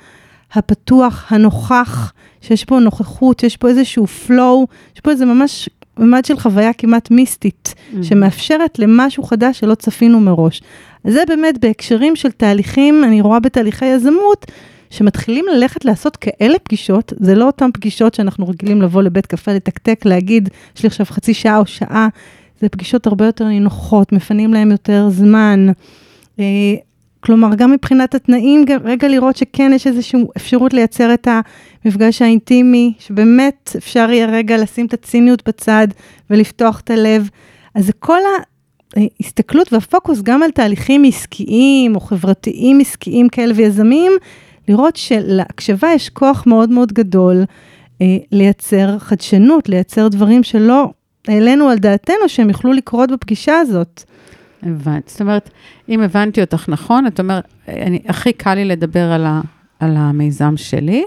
הפתוח, 0.53 1.27
הנוכח, 1.31 2.13
שיש 2.41 2.65
פה 2.65 2.79
נוכחות, 2.79 3.43
יש 3.43 3.57
פה 3.57 3.69
איזשהו 3.69 4.05
flow, 4.05 4.67
יש 4.95 5.01
פה 5.01 5.11
איזה 5.11 5.25
ממש 5.25 5.69
ממד 5.99 6.25
של 6.25 6.39
חוויה 6.39 6.73
כמעט 6.73 7.11
מיסטית, 7.11 7.75
שמאפשרת 8.03 8.79
למשהו 8.79 9.23
חדש 9.23 9.59
שלא 9.59 9.75
צפינו 9.75 10.21
מראש. 10.21 10.63
אז 11.05 11.13
זה 11.13 11.23
באמת 11.29 11.59
בהקשרים 11.59 12.17
של 12.17 12.31
תהליכים, 12.31 13.05
אני 13.05 13.21
רואה 13.21 13.41
בתהליכי 13.41 13.87
יזמות, 13.87 14.47
שמתחילים 14.91 15.45
ללכת 15.55 15.85
לעשות 15.85 16.17
כאלה 16.17 16.59
פגישות, 16.59 17.13
זה 17.17 17.35
לא 17.35 17.47
אותן 17.47 17.71
פגישות 17.73 18.15
שאנחנו 18.15 18.49
רגילים 18.49 18.83
לבוא 18.83 19.03
לבית 19.03 19.27
קפה, 19.27 19.53
לתקתק, 19.53 20.01
להגיד, 20.05 20.49
יש 20.77 20.83
לי 20.83 20.87
עכשיו 20.87 21.07
חצי 21.07 21.35
שעה 21.35 21.59
או 21.59 21.67
שעה, 21.67 22.09
זה 22.61 22.69
פגישות 22.69 23.07
הרבה 23.07 23.27
יותר 23.27 23.45
נינוחות, 23.45 24.13
מפנים 24.13 24.55
להם 24.55 24.71
יותר 24.71 25.09
זמן. 25.11 25.67
כלומר, 27.27 27.55
גם 27.55 27.73
מבחינת 27.73 28.15
התנאים, 28.15 28.65
רגע 28.85 29.09
לראות 29.09 29.37
שכן 29.37 29.73
יש 29.75 29.87
איזושהי 29.87 30.21
אפשרות 30.37 30.75
לייצר 30.75 31.15
את 31.15 31.29
המפגש 31.85 32.23
האינטימי, 32.23 32.93
שבאמת 32.99 33.71
אפשר 33.77 34.09
יהיה 34.11 34.27
רגע 34.27 34.57
לשים 34.57 34.87
את 34.87 34.95
הציניות 34.95 35.49
בצד 35.49 35.89
ולפתוח 36.31 36.81
את 36.81 36.91
הלב. 36.91 37.29
אז 37.75 37.87
זה 37.87 37.93
כל 37.93 38.19
ההסתכלות 38.97 39.73
והפוקוס 39.73 40.23
גם 40.23 40.43
על 40.43 40.51
תהליכים 40.51 41.05
עסקיים 41.05 41.95
או 41.95 42.01
חברתיים 42.01 42.81
עסקיים 42.81 43.29
כאלה 43.29 43.53
ויזמים, 43.57 44.13
לראות 44.69 44.97
שלהקשבה 44.97 45.89
יש 45.95 46.09
כוח 46.09 46.47
מאוד 46.47 46.71
מאוד 46.71 46.93
גדול 46.93 47.45
אה, 48.03 48.07
לייצר 48.33 48.99
חדשנות, 48.99 49.69
לייצר 49.69 50.09
דברים 50.09 50.43
שלא 50.43 50.91
העלינו 51.29 51.69
על 51.69 51.79
דעתנו 51.79 52.29
שהם 52.29 52.49
יוכלו 52.49 52.73
לקרות 52.73 53.11
בפגישה 53.11 53.59
הזאת. 53.59 54.05
הבנת. 54.69 55.09
זאת 55.09 55.21
אומרת, 55.21 55.51
אם 55.89 56.01
הבנתי 56.01 56.41
אותך 56.41 56.69
נכון, 56.69 57.07
את 57.07 57.21
אומרת, 57.21 57.45
אני, 57.69 58.03
הכי 58.09 58.33
קל 58.33 58.55
לי 58.55 58.65
לדבר 58.65 59.13
על, 59.13 59.27
ה, 59.27 59.41
על 59.81 59.97
המיזם 59.97 60.57
שלי, 60.57 61.05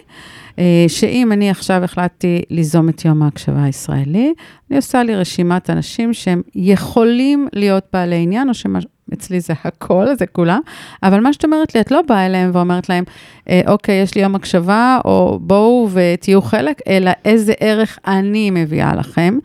אה, 0.59 0.85
שאם 0.87 1.31
אני 1.31 1.49
עכשיו 1.49 1.83
החלטתי 1.83 2.41
ליזום 2.49 2.89
את 2.89 3.05
יום 3.05 3.23
ההקשבה 3.23 3.63
הישראלי, 3.63 4.33
אני 4.69 4.77
עושה 4.77 5.03
לי 5.03 5.15
רשימת 5.15 5.69
אנשים 5.69 6.13
שהם 6.13 6.41
יכולים 6.55 7.47
להיות 7.53 7.83
בעלי 7.93 8.15
עניין, 8.15 8.49
או 8.49 8.53
שאצלי 8.53 9.39
זה 9.39 9.53
הכל, 9.63 10.05
זה 10.17 10.27
כולם, 10.27 10.59
אבל 11.03 11.19
מה 11.19 11.33
שאת 11.33 11.45
אומרת 11.45 11.75
לי, 11.75 11.81
את 11.81 11.91
לא 11.91 12.01
באה 12.07 12.25
אליהם 12.25 12.51
ואומרת 12.53 12.89
להם, 12.89 13.03
אה, 13.49 13.61
אוקיי, 13.67 14.01
יש 14.01 14.15
לי 14.15 14.21
יום 14.21 14.35
הקשבה, 14.35 14.99
או 15.05 15.39
בואו 15.41 15.89
ותהיו 15.93 16.41
חלק, 16.41 16.81
אלא 16.87 17.11
איזה 17.25 17.53
ערך 17.59 17.99
אני 18.07 18.51
מביאה 18.51 18.95
לכם. 18.95 19.37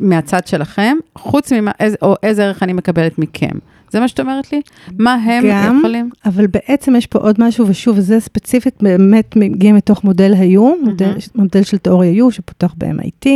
מהצד 0.00 0.46
שלכם, 0.46 0.96
חוץ 1.18 1.52
ממה, 1.52 1.70
איזה, 1.80 1.96
או 2.02 2.14
איזה 2.22 2.44
ערך 2.44 2.62
אני 2.62 2.72
מקבלת 2.72 3.18
מכם. 3.18 3.58
זה 3.92 4.00
מה 4.00 4.08
שאת 4.08 4.20
אומרת 4.20 4.52
לי? 4.52 4.60
מה 4.98 5.14
הם 5.14 5.44
גם, 5.50 5.78
יכולים? 5.78 6.10
אבל 6.24 6.46
בעצם 6.46 6.96
יש 6.96 7.06
פה 7.06 7.18
עוד 7.18 7.36
משהו, 7.38 7.68
ושוב, 7.68 8.00
זה 8.00 8.20
ספציפית 8.20 8.74
באמת 8.82 9.36
מגיע 9.36 9.72
מתוך 9.72 10.04
מודל 10.04 10.34
היו, 10.34 10.74
מודל, 10.82 11.14
מודל 11.34 11.62
של 11.62 11.78
תיאוריה 11.78 12.10
יו, 12.10 12.30
שפותח 12.30 12.74
ב-MIT, 12.78 13.28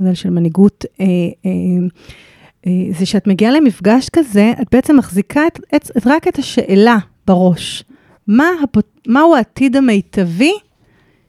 מודל 0.00 0.14
של 0.14 0.30
מנהיגות. 0.30 0.84
אה, 1.00 1.06
אה, 1.46 1.50
אה, 2.66 2.72
זה 2.98 3.06
שאת 3.06 3.26
מגיעה 3.26 3.52
למפגש 3.52 4.08
כזה, 4.12 4.52
את 4.62 4.66
בעצם 4.72 4.96
מחזיקה 4.96 5.46
את, 5.46 5.60
את, 5.74 5.90
את, 5.96 6.06
רק 6.06 6.28
את 6.28 6.38
השאלה 6.38 6.98
בראש. 7.26 7.84
מה 8.26 8.48
הפוט, 8.62 8.86
מהו 9.08 9.36
העתיד 9.36 9.76
המיטבי 9.76 10.52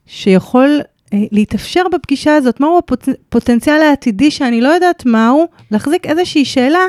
שיכול 0.06 0.82
להתאפשר 1.14 1.84
בפגישה 1.94 2.36
הזאת? 2.36 2.60
מהו 2.60 2.80
הפוטנציאל 2.80 3.82
העתידי 3.82 4.32
שאני 4.32 4.62
לא 4.62 4.70
יודעת 4.70 5.06
מהו? 5.06 5.48
להחזיק 5.72 6.06
איזושהי 6.06 6.46
שאלה 6.46 6.86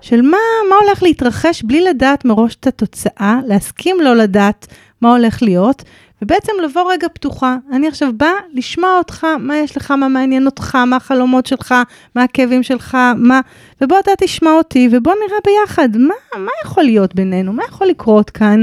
של 0.00 0.22
מה, 0.22 0.38
מה 0.70 0.76
הולך 0.84 1.02
להתרחש 1.02 1.62
בלי 1.62 1.84
לדעת 1.84 2.24
מראש 2.24 2.54
את 2.54 2.66
התוצאה, 2.66 3.40
להסכים 3.46 4.00
לא 4.00 4.16
לדעת 4.16 4.66
מה 5.00 5.12
הולך 5.12 5.42
להיות, 5.42 5.82
ובעצם 6.22 6.52
לבוא 6.64 6.92
רגע 6.92 7.08
פתוחה. 7.08 7.56
אני 7.72 7.88
עכשיו 7.88 8.12
באה 8.16 8.32
לשמוע 8.52 8.98
אותך, 8.98 9.26
מה 9.38 9.56
יש 9.56 9.76
לך, 9.76 9.90
מה 9.90 10.08
מעניין 10.08 10.46
אותך, 10.46 10.74
מה 10.74 10.96
החלומות 10.96 11.46
שלך, 11.46 11.74
מה 12.14 12.22
הכאבים 12.22 12.62
שלך, 12.62 12.96
מה... 13.16 13.40
ובוא 13.80 13.98
אתה 13.98 14.10
תשמע 14.18 14.50
אותי, 14.52 14.88
ובוא 14.92 15.12
נראה 15.26 15.38
ביחד, 15.44 15.96
מה, 15.96 16.14
מה 16.36 16.50
יכול 16.64 16.82
להיות 16.82 17.14
בינינו, 17.14 17.52
מה 17.52 17.62
יכול 17.68 17.86
לקרות 17.86 18.30
כאן. 18.30 18.62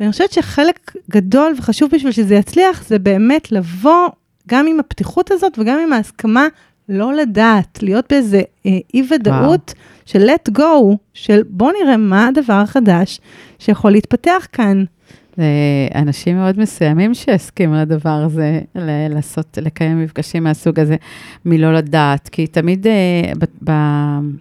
ואני 0.00 0.12
חושבת 0.12 0.32
שחלק 0.32 0.92
גדול 1.10 1.54
וחשוב 1.58 1.90
בשביל 1.92 2.12
שזה 2.12 2.34
יצליח, 2.34 2.84
זה 2.88 2.98
באמת 2.98 3.52
לבוא 3.52 4.08
גם 4.48 4.66
עם 4.66 4.80
הפתיחות 4.80 5.30
הזאת 5.30 5.58
וגם 5.58 5.78
עם 5.86 5.92
ההסכמה 5.92 6.46
לא 6.88 7.14
לדעת, 7.14 7.78
להיות 7.82 8.04
באיזה 8.10 8.42
אה, 8.66 8.78
אי-ודאות 8.94 9.74
של 10.06 10.30
let 10.30 10.58
go, 10.58 10.96
של 11.14 11.40
בוא 11.48 11.72
נראה 11.82 11.96
מה 11.96 12.26
הדבר 12.26 12.52
החדש 12.54 13.20
שיכול 13.58 13.90
להתפתח 13.90 14.46
כאן. 14.52 14.84
אנשים 15.94 16.36
מאוד 16.36 16.58
מסוימים 16.58 17.14
שהסכימו 17.14 17.74
לדבר 17.74 18.10
הזה, 18.10 18.60
ל- 18.74 19.14
לעשות, 19.14 19.58
לקיים 19.62 20.02
מפגשים 20.04 20.44
מהסוג 20.44 20.80
הזה, 20.80 20.96
מלא 21.44 21.72
לדעת, 21.74 22.28
כי 22.28 22.46
תמיד 22.46 22.86
אה, 22.86 23.32
ב- 23.38 23.70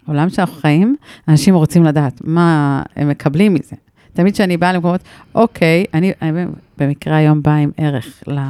בעולם 0.07 0.29
שאנחנו 0.29 0.55
חיים, 0.55 0.95
אנשים 1.27 1.55
רוצים 1.55 1.83
לדעת 1.83 2.21
מה 2.23 2.81
הם 2.95 3.09
מקבלים 3.09 3.53
מזה. 3.53 3.75
תמיד 4.13 4.33
כשאני 4.33 4.57
באה 4.57 4.73
למקומות, 4.73 5.01
אוקיי, 5.35 5.85
אני, 5.93 6.11
אני 6.21 6.45
במקרה 6.77 7.15
היום 7.17 7.41
באה 7.41 7.55
עם 7.57 7.71
ערך, 7.77 8.23
ל, 8.27 8.37
אה, 8.37 8.43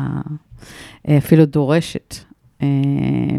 אפילו 1.07 1.45
דורשת, 1.45 2.15
אה, 2.61 2.67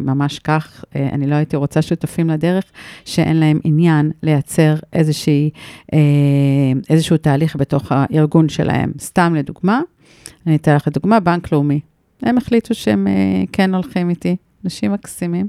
ממש 0.00 0.38
כך, 0.38 0.85
אה, 0.96 1.08
אני 1.12 1.26
לא 1.26 1.35
הייתי 1.35 1.56
רוצה 1.56 1.82
שותפים 1.82 2.30
לדרך 2.30 2.64
שאין 3.04 3.37
להם 3.37 3.61
עניין 3.64 4.11
לייצר 4.23 4.75
איזושהי, 4.92 5.50
אה, 5.92 5.99
איזשהו 6.90 7.16
תהליך 7.16 7.56
בתוך 7.56 7.92
הארגון 7.92 8.49
שלהם. 8.49 8.92
סתם 9.00 9.35
לדוגמה, 9.35 9.80
אני 10.46 10.56
אתן 10.56 10.76
לך 10.76 10.88
דוגמה, 10.88 11.20
בנק 11.20 11.52
לאומי. 11.52 11.80
הם 12.23 12.38
החליטו 12.38 12.75
שהם 12.75 13.06
אה, 13.06 13.44
כן 13.52 13.75
הולכים 13.75 14.11
איתי, 14.11 14.37
אנשים 14.64 14.92
מקסימים. 14.92 15.49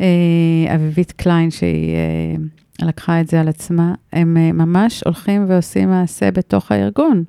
אה, 0.00 0.74
אביבית 0.74 1.12
קליין, 1.12 1.50
שהיא 1.50 1.94
אה, 1.94 2.86
לקחה 2.86 3.20
את 3.20 3.28
זה 3.28 3.40
על 3.40 3.48
עצמה, 3.48 3.94
הם 4.12 4.36
אה, 4.36 4.52
ממש 4.52 5.02
הולכים 5.04 5.44
ועושים 5.48 5.90
מעשה 5.90 6.30
בתוך 6.30 6.72
הארגון. 6.72 7.24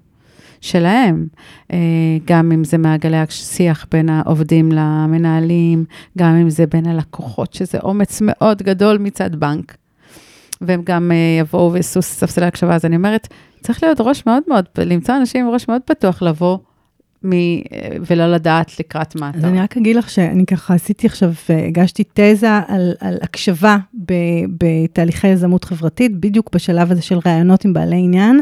שלהם, 0.64 1.28
אה, 1.74 1.78
גם 2.26 2.52
אם 2.52 2.64
זה 2.64 2.78
מעגלי 2.78 3.18
השיח 3.18 3.86
בין 3.92 4.10
העובדים 4.10 4.72
למנהלים, 4.72 5.86
גם 6.18 6.36
אם 6.36 6.50
זה 6.50 6.66
בין 6.66 6.88
הלקוחות, 6.88 7.54
שזה 7.54 7.78
אומץ 7.84 8.22
מאוד 8.22 8.62
גדול 8.62 8.98
מצד 8.98 9.36
בנק. 9.36 9.78
והם 10.62 10.82
גם 10.86 11.12
אה, 11.12 11.40
יבואו 11.40 11.74
ויעשו 11.74 12.02
ספסלי 12.02 12.46
הקשבה, 12.46 12.76
אז 12.76 12.86
אני 12.86 12.96
אומרת, 12.96 13.28
צריך 13.62 13.84
להיות 13.84 14.02
ראש 14.02 14.26
מאוד 14.26 14.44
מאוד, 14.48 14.66
למצוא 14.78 15.16
אנשים 15.16 15.46
עם 15.46 15.54
ראש 15.54 15.68
מאוד 15.68 15.82
פתוח 15.86 16.22
לבוא 16.22 16.58
מ... 17.26 17.32
ולא 18.10 18.28
לדעת 18.28 18.80
לקראת 18.80 19.16
מה 19.16 19.30
אתה. 19.30 19.38
אז 19.38 19.46
אני 19.46 19.62
רק 19.62 19.78
אגיד 19.78 19.96
לך 19.96 20.10
שאני 20.10 20.46
ככה 20.46 20.74
עשיתי 20.74 21.08
עכשיו, 21.08 21.32
הגשתי 21.68 22.04
תזה 22.14 22.50
על, 22.68 22.94
על 23.00 23.18
הקשבה 23.22 23.78
ב, 24.06 24.14
בתהליכי 24.58 25.28
יזמות 25.28 25.64
חברתית, 25.64 26.20
בדיוק 26.20 26.50
בשלב 26.56 26.92
הזה 26.92 27.02
של 27.02 27.20
ראיונות 27.26 27.66
עם 27.66 27.74
בעלי 27.74 28.00
עניין, 28.00 28.40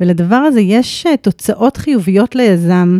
ולדבר 0.00 0.36
הזה 0.36 0.60
יש 0.60 1.06
אה, 1.06 1.16
תוצאות 1.16 1.76
חיוביות 1.76 2.34
ליזם. 2.34 2.98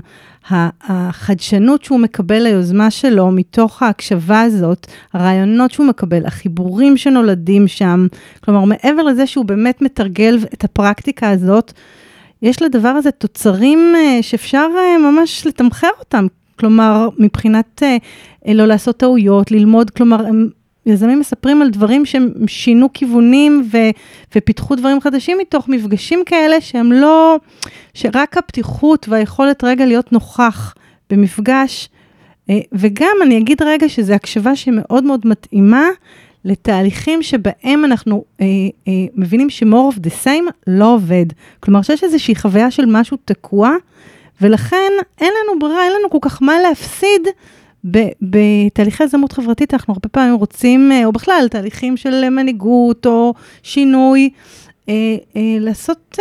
החדשנות 0.50 1.84
שהוא 1.84 2.00
מקבל 2.00 2.42
ליוזמה 2.42 2.90
שלו 2.90 3.30
מתוך 3.30 3.82
ההקשבה 3.82 4.42
הזאת, 4.42 4.86
הרעיונות 5.12 5.70
שהוא 5.70 5.86
מקבל, 5.86 6.26
החיבורים 6.26 6.96
שנולדים 6.96 7.68
שם, 7.68 8.06
כלומר, 8.44 8.64
מעבר 8.64 9.02
לזה 9.02 9.26
שהוא 9.26 9.44
באמת 9.44 9.82
מתרגל 9.82 10.38
את 10.54 10.64
הפרקטיקה 10.64 11.30
הזאת, 11.30 11.72
יש 12.42 12.62
לדבר 12.62 12.88
הזה 12.88 13.10
תוצרים 13.10 13.78
אה, 13.96 14.18
שאפשר 14.22 14.66
אה, 14.76 15.10
ממש 15.10 15.46
לתמחר 15.46 15.90
אותם. 15.98 16.26
כלומר, 16.58 17.08
מבחינת 17.18 17.82
לא 18.48 18.66
לעשות 18.66 18.96
טעויות, 18.96 19.50
ללמוד, 19.50 19.90
כלומר, 19.90 20.26
הם 20.26 20.48
יזמים 20.86 21.18
מספרים 21.18 21.62
על 21.62 21.70
דברים 21.70 22.06
שהם 22.06 22.32
שינו 22.46 22.92
כיוונים 22.92 23.68
ו, 23.72 23.78
ופיתחו 24.36 24.74
דברים 24.74 25.00
חדשים 25.00 25.38
מתוך 25.38 25.68
מפגשים 25.68 26.22
כאלה 26.26 26.60
שהם 26.60 26.92
לא, 26.92 27.38
שרק 27.94 28.38
הפתיחות 28.38 29.08
והיכולת 29.08 29.64
רגע 29.64 29.86
להיות 29.86 30.12
נוכח 30.12 30.74
במפגש, 31.10 31.88
אה, 32.50 32.58
וגם 32.72 33.16
אני 33.22 33.38
אגיד 33.38 33.62
רגע 33.62 33.88
שזו 33.88 34.14
הקשבה 34.14 34.56
שמאוד 34.56 35.04
מאוד 35.04 35.20
מתאימה 35.24 35.88
לתהליכים 36.44 37.22
שבהם 37.22 37.84
אנחנו 37.84 38.24
אה, 38.40 38.46
אה, 38.88 38.92
מבינים 39.14 39.50
ש-more 39.50 39.94
of 39.94 39.98
the 39.98 40.24
same 40.24 40.50
לא 40.66 40.94
עובד. 40.94 41.26
כלומר, 41.60 41.82
שיש 41.82 42.04
איזושהי 42.04 42.34
חוויה 42.34 42.70
של 42.70 42.86
משהו 42.86 43.16
תקוע, 43.24 43.70
ולכן 44.40 44.92
אין 45.20 45.32
לנו 45.44 45.58
ברירה, 45.58 45.84
אין 45.84 45.92
לנו 45.98 46.10
כל 46.10 46.18
כך 46.20 46.42
מה 46.42 46.58
להפסיד 46.60 47.22
בתהליכי 48.22 49.04
יזמות 49.04 49.32
חברתית 49.32 49.74
אנחנו 49.74 49.94
הרבה 49.94 50.08
פעמים 50.08 50.34
רוצים, 50.34 50.92
אה, 50.92 51.04
או 51.04 51.12
בכלל, 51.12 51.46
תהליכים 51.50 51.96
של 51.96 52.28
מנהיגות 52.28 53.06
או 53.06 53.34
שינוי, 53.62 54.30
אה, 54.88 54.94
אה, 55.36 55.56
לעשות 55.60 56.18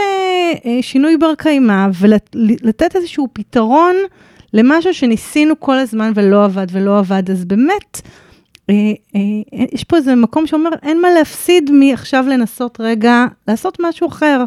שינוי 0.81 1.17
בר 1.17 1.35
קיימא 1.37 1.87
ולתת 1.99 2.95
איזשהו 2.95 3.27
פתרון 3.33 3.95
למשהו 4.53 4.93
שניסינו 4.93 5.59
כל 5.59 5.77
הזמן 5.77 6.11
ולא 6.15 6.45
עבד 6.45 6.67
ולא 6.71 6.99
עבד, 6.99 7.31
אז 7.31 7.45
באמת, 7.45 8.01
יש 9.71 9.83
פה 9.83 9.97
איזה 9.97 10.15
מקום 10.15 10.47
שאומר, 10.47 10.69
אין 10.83 11.01
מה 11.01 11.07
להפסיד 11.11 11.71
מעכשיו 11.71 12.25
לנסות 12.29 12.77
רגע 12.81 13.25
לעשות 13.47 13.77
משהו 13.81 14.07
אחר, 14.07 14.43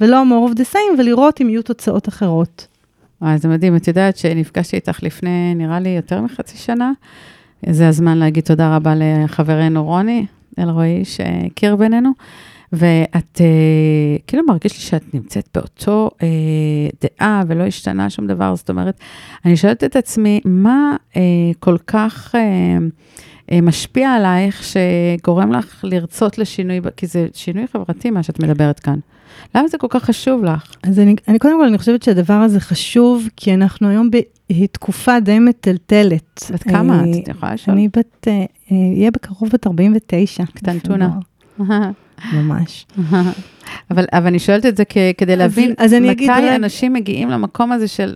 ולא 0.00 0.22
more 0.22 0.50
of 0.50 0.56
the 0.56 0.74
same, 0.74 0.98
ולראות 0.98 1.40
אם 1.40 1.48
יהיו 1.48 1.62
תוצאות 1.62 2.08
אחרות. 2.08 2.66
וואי, 3.22 3.38
זה 3.38 3.48
מדהים. 3.48 3.76
את 3.76 3.88
יודעת 3.88 4.16
שנפגשתי 4.16 4.76
איתך 4.76 5.02
לפני, 5.02 5.54
נראה 5.54 5.80
לי, 5.80 5.88
יותר 5.88 6.20
מחצי 6.20 6.56
שנה. 6.56 6.92
זה 7.66 7.88
הזמן 7.88 8.18
להגיד 8.18 8.44
תודה 8.44 8.76
רבה 8.76 8.94
לחברנו 8.96 9.84
רוני 9.84 10.26
אלרועי, 10.58 11.04
שהכיר 11.04 11.76
בינינו. 11.76 12.10
ואת, 12.72 13.40
אה, 13.40 14.16
כאילו 14.26 14.42
מרגיש 14.46 14.72
לי 14.72 14.78
שאת 14.78 15.14
נמצאת 15.14 15.48
באותו 15.54 16.10
אה, 16.22 16.28
דעה 17.02 17.42
ולא 17.48 17.64
השתנה 17.64 18.10
שום 18.10 18.26
דבר. 18.26 18.56
זאת 18.56 18.70
אומרת, 18.70 19.00
אני 19.44 19.56
שואלת 19.56 19.84
את 19.84 19.96
עצמי, 19.96 20.40
מה 20.44 20.96
אה, 21.16 21.22
כל 21.58 21.76
כך 21.86 22.34
אה, 22.34 22.40
אה, 23.52 23.60
משפיע 23.60 24.12
עלייך 24.12 24.62
שגורם 24.64 25.52
לך 25.52 25.84
לרצות 25.84 26.38
לשינוי, 26.38 26.80
כי 26.96 27.06
זה 27.06 27.26
שינוי 27.32 27.66
חברתי, 27.66 28.10
מה 28.10 28.22
שאת 28.22 28.40
מדברת 28.40 28.80
כאן. 28.80 28.98
למה 29.54 29.68
זה 29.68 29.78
כל 29.78 29.86
כך 29.90 30.04
חשוב 30.04 30.44
לך? 30.44 30.74
אז 30.82 30.98
אני, 30.98 31.16
אני 31.28 31.38
קודם 31.38 31.60
כל, 31.60 31.66
אני 31.66 31.78
חושבת 31.78 32.02
שהדבר 32.02 32.34
הזה 32.34 32.60
חשוב, 32.60 33.28
כי 33.36 33.54
אנחנו 33.54 33.88
היום 33.88 34.10
בתקופה 34.50 35.20
די 35.20 35.38
מטלטלת. 35.38 36.50
בת 36.52 36.62
כמה 36.62 37.00
את? 37.00 37.22
את 37.22 37.28
יכולה 37.28 37.54
לשאול? 37.54 37.76
אני 37.76 37.88
בת, 37.88 38.28
אהיה 38.70 39.04
אה, 39.04 39.10
בקרוב 39.10 39.50
בת 39.52 39.66
49. 39.66 40.44
קטנטונה. 40.54 41.10
ממש. 42.32 42.86
אבל, 43.90 44.04
אבל 44.12 44.26
אני 44.26 44.38
שואלת 44.38 44.66
את 44.66 44.76
זה 44.76 44.84
כדי 45.18 45.36
להבין 45.36 45.74
אז, 45.78 45.94
אז 45.94 46.00
מתי 46.02 46.56
אנשים 46.56 46.92
מגיעים 46.92 47.30
למקום 47.30 47.72
הזה 47.72 47.88
של 47.88 48.14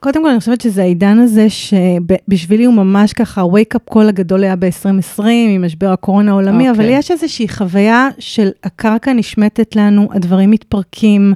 קודם 0.00 0.22
כל, 0.22 0.30
אני 0.30 0.38
חושבת 0.38 0.60
שזה 0.60 0.82
העידן 0.82 1.18
הזה 1.18 1.46
שבשבילי 1.50 2.64
הוא 2.64 2.74
ממש 2.74 3.12
ככה, 3.12 3.42
wake 3.42 3.76
up 3.76 3.94
call 3.94 4.08
הגדול 4.08 4.44
היה 4.44 4.56
ב-2020 4.56 5.22
עם 5.54 5.64
משבר 5.64 5.92
הקורונה 5.92 6.30
העולמי, 6.30 6.68
okay. 6.68 6.70
אבל 6.70 6.84
אוקיי. 6.84 6.98
יש 6.98 7.10
איזושהי 7.10 7.48
חוויה 7.48 8.08
של 8.18 8.50
הקרקע 8.64 9.12
נשמטת 9.12 9.76
לנו, 9.76 10.08
הדברים 10.12 10.50
מתפרקים, 10.50 11.34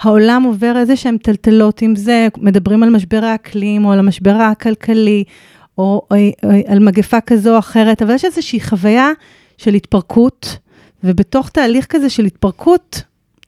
העולם 0.00 0.42
עובר 0.42 0.76
איזה 0.76 0.96
שהם 0.96 1.16
טלטלות 1.16 1.82
עם 1.82 1.96
זה, 1.96 2.28
מדברים 2.38 2.82
על 2.82 2.90
משבר 2.90 3.24
האקלים 3.24 3.84
או 3.84 3.92
על 3.92 3.98
המשבר 3.98 4.34
הכלכלי, 4.34 5.24
או, 5.78 6.02
או, 6.10 6.16
או 6.44 6.50
על 6.66 6.78
מגפה 6.78 7.20
כזו 7.20 7.54
או 7.54 7.58
אחרת, 7.58 8.02
אבל 8.02 8.14
יש 8.14 8.24
איזושהי 8.24 8.60
חוויה 8.60 9.10
של 9.58 9.74
התפרקות, 9.74 10.58
ובתוך 11.04 11.48
תהליך 11.48 11.86
כזה 11.86 12.10
של 12.10 12.24
התפרקות, 12.24 13.02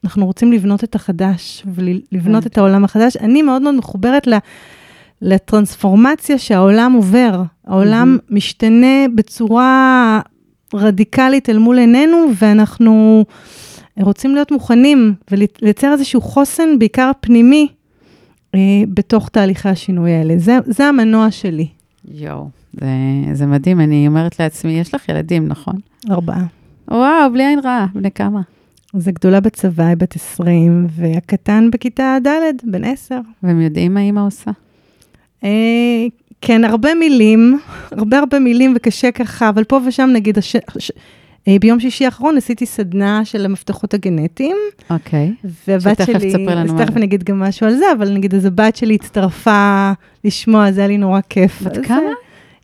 אנחנו 0.05 0.25
רוצים 0.25 0.51
לבנות 0.51 0.83
את 0.83 0.95
החדש 0.95 1.63
ולבנות 1.75 2.43
כן. 2.43 2.49
את 2.49 2.57
העולם 2.57 2.83
החדש. 2.83 3.17
אני 3.17 3.41
מאוד 3.41 3.61
מאוד 3.61 3.75
מחוברת 3.75 4.27
לטרנספורמציה 5.21 6.37
שהעולם 6.37 6.93
עובר. 6.93 7.43
העולם 7.67 8.17
mm-hmm. 8.17 8.35
משתנה 8.35 9.05
בצורה 9.15 10.21
רדיקלית 10.73 11.49
אל 11.49 11.57
מול 11.57 11.77
עינינו, 11.77 12.25
ואנחנו 12.41 13.25
רוצים 13.97 14.35
להיות 14.35 14.51
מוכנים 14.51 15.13
ולייצר 15.31 15.91
איזשהו 15.93 16.21
חוסן, 16.21 16.79
בעיקר 16.79 17.11
פנימי, 17.19 17.67
אה, 18.55 18.59
בתוך 18.93 19.29
תהליכי 19.29 19.69
השינוי 19.69 20.11
האלה. 20.11 20.33
זה, 20.37 20.57
זה 20.65 20.85
המנוע 20.85 21.31
שלי. 21.31 21.67
יואו, 22.11 22.49
זה, 22.73 22.87
זה 23.33 23.45
מדהים. 23.45 23.81
אני 23.81 24.07
אומרת 24.07 24.39
לעצמי, 24.39 24.79
יש 24.79 24.93
לך 24.93 25.09
ילדים, 25.09 25.47
נכון? 25.47 25.75
ארבעה. 26.11 26.45
וואו, 26.91 27.31
בלי 27.33 27.45
עין 27.45 27.59
רעה. 27.59 27.85
בני 27.93 28.11
כמה? 28.11 28.41
אז 28.95 29.07
הגדולה 29.07 29.39
בצבא 29.39 29.83
היא 29.83 29.97
בת 29.97 30.15
20, 30.15 30.87
והקטן 30.89 31.69
בכיתה 31.71 32.17
ד', 32.27 32.31
בן 32.63 32.83
10. 32.83 33.15
והם 33.43 33.61
יודעים 33.61 33.93
מה 33.93 33.99
אימא 33.99 34.19
עושה? 34.19 34.51
אה, 35.43 35.49
כן, 36.41 36.63
הרבה 36.63 36.93
מילים, 36.93 37.59
הרבה 37.91 38.19
הרבה 38.19 38.39
מילים, 38.39 38.73
וקשה 38.75 39.11
ככה, 39.11 39.49
אבל 39.49 39.63
פה 39.63 39.79
ושם, 39.87 40.09
נגיד, 40.13 40.37
הש... 40.37 40.55
הש... 40.75 40.91
אה, 41.47 41.57
ביום 41.61 41.79
שישי 41.79 42.05
האחרון 42.05 42.37
עשיתי 42.37 42.65
סדנה 42.65 43.25
של 43.25 43.45
המפתחות 43.45 43.93
הגנטיים. 43.93 44.57
אוקיי. 44.89 45.33
והבת 45.67 45.97
שלי, 45.97 46.05
שתכף 46.05 46.25
תספר 46.25 46.55
לנו 46.55 46.73
אז 46.73 46.81
תכף 46.81 46.97
אני 46.97 47.05
אגיד 47.05 47.23
גם 47.23 47.39
משהו 47.39 47.67
על 47.67 47.75
זה, 47.75 47.85
אבל 47.97 48.13
נגיד, 48.13 48.35
אז 48.35 48.45
הבת 48.45 48.75
שלי 48.75 48.95
הצטרפה 48.95 49.91
לשמוע, 50.23 50.71
זה 50.71 50.81
היה 50.81 50.87
לי 50.87 50.97
נורא 50.97 51.19
כיף. 51.29 51.61
בת 51.61 51.85
כמה? 51.85 52.09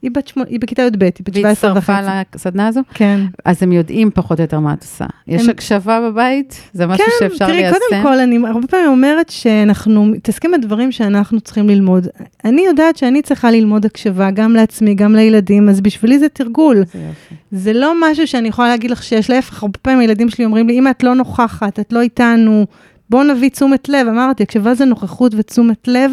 היא, 0.02 0.12
בת 0.14 0.28
שמונה, 0.28 0.50
היא 0.50 0.60
בכיתה 0.60 0.82
י"ב, 0.82 1.04
היא 1.04 1.12
בת 1.12 1.36
17 1.36 1.72
וחצי. 1.78 1.92
והיא 1.92 2.02
הצטרפה 2.02 2.24
לסדנה 2.36 2.68
הזו? 2.68 2.82
כן. 2.94 3.20
אז 3.46 3.64
הם 3.64 3.72
יודעים 3.72 4.12
פחות 4.14 4.40
או 4.40 4.44
יותר 4.44 4.60
מה 4.60 4.74
את 4.74 4.82
עושה. 4.82 5.06
יש 5.28 5.44
הם... 5.44 5.50
הקשבה 5.50 6.10
בבית? 6.10 6.62
זה 6.74 6.88
משהו 6.88 7.06
כן, 7.06 7.12
שאפשר 7.20 7.48
ליישם? 7.48 7.74
כן, 7.74 7.80
תראי, 7.90 8.02
קודם 8.02 8.04
כל, 8.04 8.20
אני 8.20 8.38
הרבה 8.48 8.68
פעמים 8.68 8.88
אומרת 8.88 9.30
שאנחנו 9.30 10.06
מתעסקים 10.06 10.52
בדברים 10.52 10.92
שאנחנו 10.92 11.42
צריכים 11.42 11.70
ללמוד. 11.70 12.08
אני 12.46 12.62
יודעת 12.62 12.98
שאני 12.98 13.22
צריכה 13.22 13.52
ללמוד 13.52 13.86
הקשבה, 13.86 14.32
גם 14.32 14.56
לעצמי, 14.56 14.96
גם 14.96 15.16
לילדים, 15.16 15.70
אז 15.70 15.82
בשבילי 15.82 16.20
זה 16.20 16.30
תרגול. 16.30 16.76
זה, 16.76 16.84
יופי. 17.00 17.36
זה 17.52 17.74
לא 17.74 17.94
משהו 18.02 18.28
שאני 18.28 18.48
יכולה 18.48 18.68
להגיד 18.68 18.92
לך 18.92 19.04
שיש, 19.04 19.30
להפך, 19.30 19.64
הרבה 19.64 19.80
פעמים 19.82 20.00
הילדים 20.00 20.30
שלי 20.30 20.46
אומרים 20.46 20.68
לי, 20.68 20.80
אם 20.80 20.88
את 20.88 21.04
לא 21.04 21.16
נוכחת, 21.16 21.80
את 21.80 21.94
לא 21.94 22.02
איתנו, 22.02 22.66
בואו 23.10 23.24
נביא 23.24 23.50
תשומת 23.50 23.90
לב. 23.90 24.08
אמרתי, 24.08 24.44
הקשבה 24.44 24.74
זה 24.74 24.86
נוכחות 24.86 25.32
ותשומת 25.38 25.88
לב, 25.88 26.12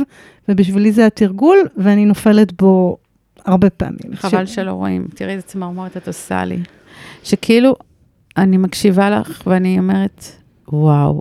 ובשבילי 0.49 0.93
זה 0.93 1.07
התרגול, 1.07 1.59
ואני 1.77 2.05
נופלת 2.05 2.63
בו 2.63 2.97
הרבה 3.49 3.71
פעמים. 3.71 4.15
חבל 4.15 4.47
ש... 4.47 4.55
שלא 4.55 4.73
רואים. 4.73 5.09
תראי 5.15 5.33
איזה 5.33 5.43
צמרמורת 5.43 5.97
את 5.97 6.07
עושה 6.09 6.45
לי. 6.45 6.59
שכאילו, 7.25 7.77
אני 8.37 8.57
מקשיבה 8.57 9.11
לך 9.11 9.43
ואני 9.47 9.79
אומרת, 9.79 10.25
וואו. 10.69 11.21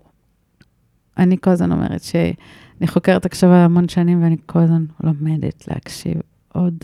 אני 1.18 1.38
כל 1.42 1.50
הזמן 1.50 1.72
אומרת 1.72 2.04
שאני 2.04 2.88
חוקרת 2.88 3.26
הקשבה 3.26 3.66
המון 3.66 3.90
שנים 3.90 4.24
ואני 4.24 4.38
כל 4.46 4.60
הזמן 4.60 4.86
לומדת 5.04 5.68
להקשיב 5.68 6.18
עוד 6.54 6.84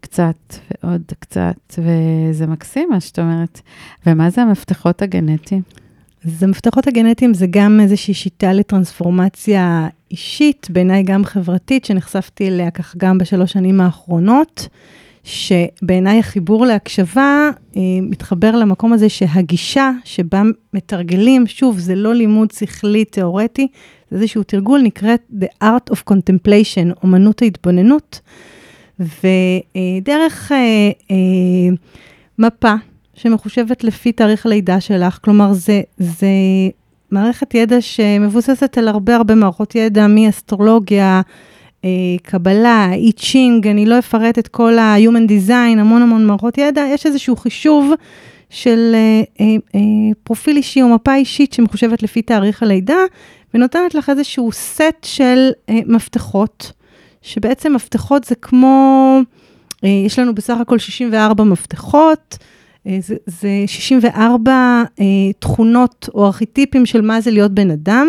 קצת 0.00 0.54
ועוד 0.84 1.12
קצת, 1.18 1.78
וזה 1.78 2.46
מקסים 2.46 2.88
מה 2.90 3.00
שאת 3.00 3.18
אומרת. 3.18 3.60
ומה 4.06 4.30
זה 4.30 4.42
המפתחות 4.42 5.02
הגנטיים? 5.02 5.62
אז 6.28 6.42
המפתחות 6.42 6.86
הגנטיים 6.86 7.34
זה 7.34 7.46
גם 7.50 7.80
איזושהי 7.80 8.14
שיטה 8.14 8.52
לטרנספורמציה 8.52 9.88
אישית, 10.10 10.66
בעיניי 10.70 11.02
גם 11.02 11.24
חברתית, 11.24 11.84
שנחשפתי 11.84 12.48
אליה 12.48 12.70
כך 12.70 12.96
גם 12.96 13.18
בשלוש 13.18 13.52
שנים 13.52 13.80
האחרונות, 13.80 14.68
שבעיניי 15.24 16.18
החיבור 16.18 16.66
להקשבה 16.66 17.50
אה, 17.76 17.82
מתחבר 18.02 18.56
למקום 18.56 18.92
הזה 18.92 19.08
שהגישה 19.08 19.90
שבה 20.04 20.42
מתרגלים, 20.74 21.46
שוב, 21.46 21.78
זה 21.78 21.94
לא 21.94 22.14
לימוד 22.14 22.50
שכלי 22.50 23.04
תיאורטי, 23.04 23.66
זה 24.10 24.16
איזשהו 24.16 24.42
תרגול, 24.42 24.80
נקראת 24.80 25.20
The 25.40 25.64
Art 25.64 25.92
of 25.92 26.12
Contemplation, 26.12 27.02
אומנות 27.02 27.42
ההתבוננות, 27.42 28.20
ודרך 29.00 30.52
אה, 30.52 30.90
אה, 31.10 31.16
מפה 32.38 32.74
שמחושבת 33.18 33.84
לפי 33.84 34.12
תאריך 34.12 34.46
הלידה 34.46 34.80
שלך, 34.80 35.18
כלומר, 35.22 35.52
זה, 35.52 35.80
זה 35.98 36.26
מערכת 37.10 37.54
ידע 37.54 37.80
שמבוססת 37.80 38.78
על 38.78 38.88
הרבה 38.88 39.16
הרבה 39.16 39.34
מערכות 39.34 39.74
ידע, 39.74 40.06
מאסטרולוגיה, 40.06 41.20
אה, 41.84 41.90
קבלה, 42.22 42.92
אי 42.92 43.12
צ'ינג, 43.12 43.66
אני 43.66 43.86
לא 43.86 43.98
אפרט 43.98 44.38
את 44.38 44.48
כל 44.48 44.78
ה-Human 44.78 45.30
Design, 45.30 45.78
המון 45.78 46.02
המון 46.02 46.26
מערכות 46.26 46.58
ידע, 46.58 46.82
יש 46.94 47.06
איזשהו 47.06 47.36
חישוב 47.36 47.92
של 48.50 48.94
אה, 48.94 49.56
אה, 49.74 49.80
פרופיל 50.22 50.56
אישי 50.56 50.82
או 50.82 50.88
מפה 50.88 51.14
אישית 51.14 51.52
שמחושבת 51.52 52.02
לפי 52.02 52.22
תאריך 52.22 52.62
הלידה, 52.62 52.98
ונותנת 53.54 53.94
לך 53.94 54.10
איזשהו 54.10 54.52
סט 54.52 55.04
של 55.04 55.50
מפתחות, 55.86 56.72
שבעצם 57.22 57.74
מפתחות 57.74 58.24
זה 58.24 58.34
כמו, 58.34 59.18
יש 59.82 60.18
לנו 60.18 60.34
בסך 60.34 60.56
הכל 60.60 60.78
64 60.78 61.44
מפתחות, 61.44 62.38
זה, 63.00 63.16
זה 63.26 63.48
64 63.66 64.82
תכונות 65.38 66.08
או 66.14 66.26
ארכיטיפים 66.26 66.86
של 66.86 67.00
מה 67.00 67.20
זה 67.20 67.30
להיות 67.30 67.52
בן 67.52 67.70
אדם, 67.70 68.08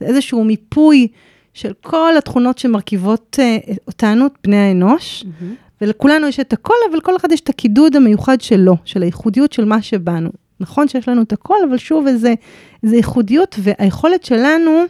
זה 0.00 0.06
איזשהו 0.06 0.44
מיפוי 0.44 1.08
של 1.54 1.72
כל 1.80 2.16
התכונות 2.18 2.58
שמרכיבות 2.58 3.38
uh, 3.40 3.74
אותנו, 3.86 4.26
בני 4.44 4.56
האנוש, 4.56 5.22
mm-hmm. 5.22 5.44
ולכולנו 5.80 6.26
יש 6.26 6.40
את 6.40 6.52
הכל, 6.52 6.74
אבל 6.90 7.00
כל 7.00 7.16
אחד 7.16 7.32
יש 7.32 7.40
את 7.40 7.48
הקידוד 7.48 7.96
המיוחד 7.96 8.40
שלו, 8.40 8.76
של 8.84 9.02
הייחודיות 9.02 9.52
של 9.52 9.64
מה 9.64 9.82
שבאנו. 9.82 10.30
נכון 10.60 10.88
שיש 10.88 11.08
לנו 11.08 11.22
את 11.22 11.32
הכל, 11.32 11.54
אבל 11.68 11.76
שוב, 11.76 12.06
איזה, 12.06 12.34
איזה 12.82 12.96
ייחודיות, 12.96 13.56
והיכולת 13.58 14.24
שלנו 14.24 14.82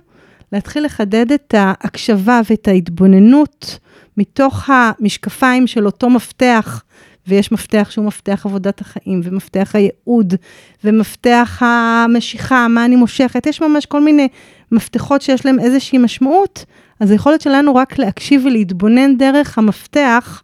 להתחיל 0.52 0.84
לחדד 0.84 1.32
את 1.32 1.54
ההקשבה 1.58 2.40
ואת 2.50 2.68
ההתבוננות 2.68 3.78
מתוך 4.16 4.70
המשקפיים 4.70 5.66
של 5.66 5.86
אותו 5.86 6.10
מפתח, 6.10 6.82
ויש 7.26 7.52
מפתח 7.52 7.88
שהוא 7.90 8.04
מפתח 8.04 8.46
עבודת 8.46 8.80
החיים, 8.80 9.20
ומפתח 9.24 9.70
הייעוד, 9.74 10.34
ומפתח 10.84 11.62
המשיכה, 11.64 12.68
מה 12.68 12.84
אני 12.84 12.96
מושכת, 12.96 13.46
יש 13.46 13.62
ממש 13.62 13.86
כל 13.86 14.00
מיני 14.00 14.28
מפתחות 14.72 15.22
שיש 15.22 15.46
להם 15.46 15.58
איזושהי 15.58 15.98
משמעות, 15.98 16.64
אז 17.00 17.10
היכולת 17.10 17.40
שלנו 17.40 17.74
רק 17.74 17.98
להקשיב 17.98 18.46
ולהתבונן 18.46 19.16
דרך 19.16 19.58
המפתח, 19.58 20.42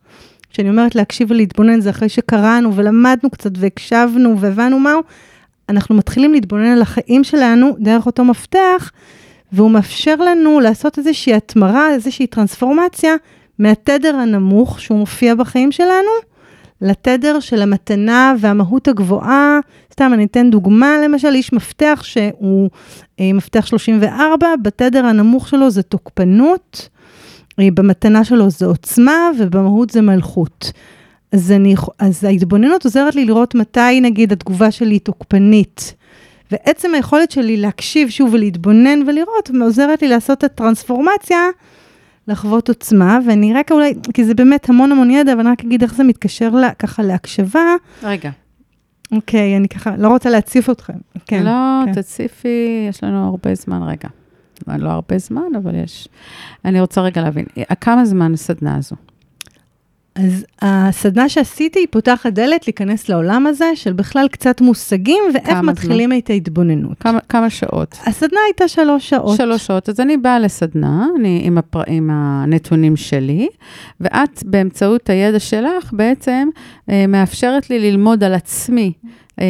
כשאני 0.51 0.71
אומרת 0.71 0.95
להקשיב 0.95 1.31
ולהתבונן, 1.31 1.81
זה 1.81 1.91
אחרי 1.91 2.09
שקראנו 2.09 2.77
ולמדנו 2.77 3.31
קצת 3.31 3.51
והקשבנו 3.59 4.41
והבנו 4.41 4.79
מהו, 4.79 5.03
אנחנו 5.69 5.95
מתחילים 5.95 6.33
להתבונן 6.33 6.67
על 6.67 6.83
החיים 6.83 7.25
שלנו 7.25 7.77
דרך 7.79 8.07
אותו 8.07 8.25
מפתח, 8.25 8.93
והוא 9.53 9.71
מאפשר 9.71 10.17
לנו 10.17 10.61
לעשות 10.61 10.99
איזושהי 10.99 11.35
התמרה, 11.35 11.91
איזושהי 11.91 12.27
טרנספורמציה 12.27 13.15
מהתדר 13.59 14.17
הנמוך 14.17 14.81
שהוא 14.81 14.99
מופיע 14.99 15.35
בחיים 15.35 15.73
שלנו, 15.73 16.11
לתדר 16.81 17.41
של 17.41 17.63
המתנה 17.63 18.35
והמהות 18.41 18.89
הגבוהה. 18.89 19.59
סתם, 19.93 20.11
אני 20.15 20.25
אתן 20.25 20.51
דוגמה, 20.51 20.97
למשל, 21.05 21.35
איש 21.35 21.53
מפתח 21.53 22.01
שהוא 22.05 22.71
אה, 23.21 23.33
מפתח 23.33 23.67
34, 23.67 24.47
בתדר 24.63 25.07
הנמוך 25.07 25.49
שלו 25.49 25.71
זה 25.71 25.83
תוקפנות, 25.83 26.89
אה, 27.61 27.69
במתנה 27.75 28.25
שלו 28.25 28.51
זה 28.51 28.67
עוצמה, 28.67 29.31
ובמהות 29.39 29.91
זה 29.91 30.01
מלכות. 30.01 30.73
אז, 31.33 31.53
אני, 31.53 31.75
אז 31.99 32.25
ההתבוננות 32.25 32.85
עוזרת 32.85 33.15
לי 33.15 33.25
לראות 33.25 33.55
מתי, 33.55 34.01
נגיד, 34.01 34.33
התגובה 34.33 34.71
שלי 34.71 34.95
היא 34.95 35.01
תוקפנית. 35.01 35.95
ועצם 36.51 36.95
היכולת 36.95 37.31
שלי 37.31 37.57
להקשיב 37.57 38.09
שוב 38.09 38.35
ולהתבונן 38.35 39.03
ולראות, 39.07 39.51
עוזרת 39.63 40.03
לי 40.03 40.09
לעשות 40.09 40.39
את 40.39 40.45
הטרנספורמציה 40.45 41.39
לחוות 42.29 42.69
עוצמה, 42.69 43.19
ואני 43.27 43.55
רק 43.55 43.73
אולי, 43.73 43.95
כי 44.15 44.25
זה 44.25 44.35
באמת 44.35 44.69
המון 44.69 44.93
המון 44.93 45.11
ידע, 45.11 45.33
אבל 45.33 45.41
אני 45.41 45.51
רק 45.51 45.65
אגיד 45.65 45.83
איך 45.83 45.95
זה 45.95 46.05
מתקשר 46.05 46.51
לה, 46.51 46.75
ככה 46.75 47.03
להקשבה. 47.03 47.75
רגע. 48.03 48.31
אוקיי, 49.13 49.57
אני 49.57 49.69
ככה 49.69 49.97
לא 49.97 50.09
רוצה 50.09 50.31
להציף 50.31 50.71
אתכם. 50.71 50.93
כן, 51.27 51.43
לא, 51.43 51.83
כן. 51.85 51.93
תציפי, 51.93 52.87
יש 52.89 53.05
לנו 53.05 53.27
הרבה 53.27 53.55
זמן, 53.55 53.83
רגע. 53.83 54.09
לא 54.67 54.91
הרבה 54.91 55.19
זמן, 55.19 55.55
אבל 55.57 55.75
יש. 55.75 56.09
אני 56.65 56.81
רוצה 56.81 57.01
רגע 57.01 57.23
להבין, 57.23 57.45
כמה 57.81 58.05
זמן 58.05 58.35
הסדנה 58.35 58.77
הזו? 58.77 58.97
אז 60.17 60.47
הסדנה 60.63 61.29
שעשיתי 61.29 61.79
היא 61.79 61.87
פותחת 61.91 62.33
דלת 62.33 62.67
להיכנס 62.67 63.09
לעולם 63.09 63.47
הזה 63.47 63.67
של 63.75 63.93
בכלל 63.93 64.29
קצת 64.29 64.61
מושגים 64.61 65.23
ואיך 65.35 65.59
מתחילים 65.59 66.13
את 66.13 66.31
ההתבוננות. 66.31 66.99
כמה, 67.01 67.19
כמה 67.29 67.51
שעות? 67.51 67.99
הסדנה 68.07 68.41
הייתה 68.47 68.69
שלוש 68.69 69.09
שעות. 69.11 69.37
שלוש 69.37 69.67
שעות. 69.67 69.89
אז 69.89 70.01
אני 70.01 70.17
באה 70.17 70.39
לסדנה, 70.39 71.07
אני 71.21 71.41
עם, 71.45 71.59
הפר... 71.59 71.83
עם 71.87 72.11
הנתונים 72.13 72.97
שלי, 72.97 73.49
ואת 74.01 74.43
באמצעות 74.45 75.11
הידע 75.11 75.39
שלך 75.39 75.93
בעצם 75.93 76.49
אה, 76.91 77.07
מאפשרת 77.07 77.71
לי 77.71 77.79
ללמוד 77.79 78.25
על 78.25 78.35
עצמי, 78.35 78.93
אה, 79.41 79.45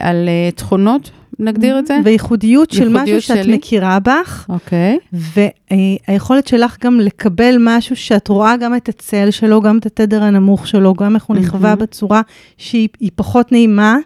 על 0.00 0.28
אה, 0.28 0.50
תכונות 0.50 1.10
נגדיר 1.38 1.78
את 1.78 1.86
זה? 1.86 1.98
וייחודיות 2.04 2.70
של 2.70 2.88
משהו 2.88 3.20
שאת 3.20 3.44
שלי. 3.44 3.56
מכירה 3.56 3.98
בך. 4.00 4.46
אוקיי. 4.48 4.98
והיכולת 5.12 6.46
שלך 6.48 6.76
גם 6.84 7.00
לקבל 7.00 7.56
משהו 7.60 7.96
שאת 7.96 8.28
רואה 8.28 8.56
גם 8.56 8.76
את 8.76 8.88
הצל 8.88 9.30
שלו, 9.30 9.60
גם 9.60 9.78
את 9.78 9.86
התדר 9.86 10.22
הנמוך 10.22 10.66
שלו, 10.66 10.94
גם 10.94 11.14
איך 11.14 11.24
הוא 11.24 11.36
נכווה 11.36 11.76
בצורה 11.76 12.20
שהיא 12.58 12.88
פחות 13.14 13.52
נעימה. 13.52 13.96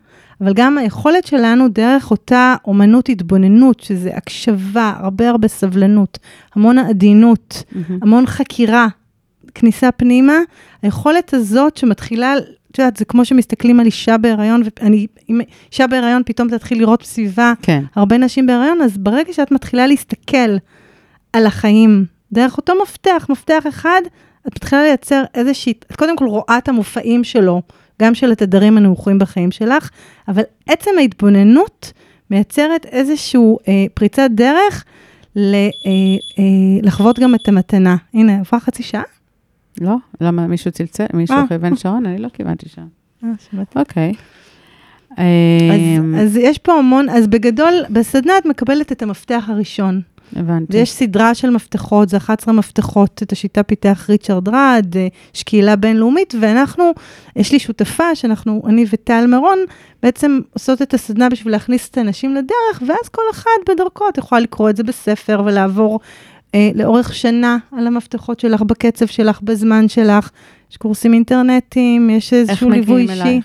אבל 0.41 0.53
גם 0.55 0.79
היכולת 0.79 1.27
שלנו 1.27 1.69
דרך 1.69 2.11
אותה 2.11 2.55
אומנות 2.65 3.09
התבוננות, 3.09 3.81
שזה 3.81 4.11
הקשבה, 4.15 4.93
הרבה 4.97 5.31
הרבה 5.31 5.49
סבלנות, 5.49 6.19
המון 6.55 6.79
עדינות, 6.79 7.63
mm-hmm. 7.73 7.93
המון 8.03 8.27
חקירה, 8.27 8.87
כניסה 9.55 9.93
פנימה, 9.93 10.37
היכולת 10.83 11.35
הזאת 11.35 11.77
שמתחילה 11.77 12.35
את 12.77 12.81
יודעת, 12.81 12.97
זה 12.97 13.05
כמו 13.05 13.25
שמסתכלים 13.25 13.81
על 13.81 13.87
אישה 13.87 14.19
בהיריון, 14.19 14.63
ואני, 14.81 15.07
אם 15.31 15.41
אישה 15.73 15.87
בהיריון 15.87 16.23
פתאום 16.27 16.49
תתחיל 16.49 16.79
לראות 16.79 17.03
בסביבה 17.03 17.53
כן. 17.63 17.83
הרבה 17.95 18.19
נשים 18.19 18.47
בהיריון, 18.47 18.83
אז 18.83 18.99
ברגע 18.99 19.33
שאת 19.33 19.51
מתחילה 19.51 19.87
להסתכל 19.87 20.57
על 21.33 21.47
החיים 21.47 22.05
דרך 22.33 22.57
אותו 22.57 22.73
מפתח, 22.83 23.27
מפתח 23.29 23.67
אחד, 23.69 24.01
את 24.49 24.57
מתחילה 24.57 24.83
לייצר 24.83 25.23
איזושהי, 25.35 25.73
את 25.73 25.97
קודם 25.97 26.17
כל 26.17 26.25
רואה 26.25 26.59
את 26.59 26.69
המופעים 26.69 27.25
שלו, 27.25 27.63
גם 28.03 28.15
של 28.15 28.33
התדרים 28.33 28.77
הנמוכים 28.77 29.19
בחיים 29.19 29.51
שלך, 29.51 29.91
אבל 30.29 30.43
עצם 30.67 30.91
ההתבוננות 30.99 31.93
מייצרת 32.31 32.87
איזושהי 32.87 33.41
אה, 33.69 33.85
פריצת 33.95 34.29
דרך 34.31 34.85
ל, 35.37 35.55
אה, 35.55 35.71
אה, 36.39 36.43
לחוות 36.83 37.19
גם 37.19 37.35
את 37.35 37.49
המתנה. 37.49 37.97
הנה, 38.15 38.39
עברה 38.41 38.61
חצי 38.61 38.83
שעה? 38.83 39.16
לא? 39.81 39.97
למה 40.21 40.47
מישהו 40.47 40.71
צלצל? 40.71 41.07
מישהו 41.15 41.37
כיוון 41.49 41.73
אה. 41.73 41.77
שעון? 41.77 42.07
אני 42.07 42.19
לא 42.19 42.29
כיוונתי 42.29 42.69
שם. 42.69 42.87
אה, 43.25 43.29
שמעתי. 43.51 43.79
אוקיי. 43.79 44.13
אז, 45.11 45.21
אמ, 45.99 46.15
אז 46.15 46.37
יש 46.37 46.59
פה 46.59 46.73
המון, 46.73 47.09
אז 47.09 47.27
בגדול, 47.27 47.75
בסדנה 47.91 48.39
את 48.39 48.47
מקבלת 48.47 48.93
את 48.93 49.03
המפתח 49.03 49.45
הראשון. 49.49 50.01
הבנתי. 50.37 50.77
ויש 50.77 50.93
סדרה 50.93 51.35
של 51.35 51.51
מפתחות, 51.51 52.09
זה 52.09 52.17
11 52.17 52.55
מפתחות, 52.55 53.21
את 53.23 53.33
השיטה 53.33 53.63
פיתח 53.63 54.07
ריצ'רד 54.09 54.49
רד, 54.49 54.97
אה, 54.97 55.09
יש 55.35 55.43
קהילה 55.43 55.77
בינלאומית, 55.77 56.35
ואנחנו, 56.41 56.93
יש 57.37 57.53
לי 57.53 57.59
שותפה 57.59 58.15
שאנחנו, 58.15 58.63
אני 58.67 58.85
וטל 58.93 59.27
מירון, 59.27 59.59
בעצם 60.03 60.41
עושות 60.53 60.83
את 60.83 60.95
הסדנה 60.95 61.29
בשביל 61.29 61.53
להכניס 61.53 61.89
את 61.89 61.99
האנשים 61.99 62.35
לדרך, 62.35 62.83
ואז 62.89 63.09
כל 63.11 63.23
אחד 63.31 63.51
בדרכו, 63.69 64.09
את 64.09 64.19
יכולה 64.19 64.41
לקרוא 64.41 64.71
את 64.71 64.77
זה 64.77 64.83
בספר 64.83 65.43
ולעבור 65.47 66.01
אה, 66.57 66.71
לאורך 66.75 67.15
שנה 67.15 67.59
על 67.73 67.87
המפתחות 67.87 68.41
שלך, 68.41 68.63
בקצב 68.63 69.07
שלך, 69.07 69.41
בזמן 69.43 69.89
שלך. 69.89 70.31
יש 70.71 70.77
קורסים 70.77 71.15
אינטרנטיים, 71.15 72.11
יש 72.11 72.33
איזשהו 72.33 72.71
ליווי 72.71 73.03
אישי. 73.03 73.23
אלייך? 73.23 73.45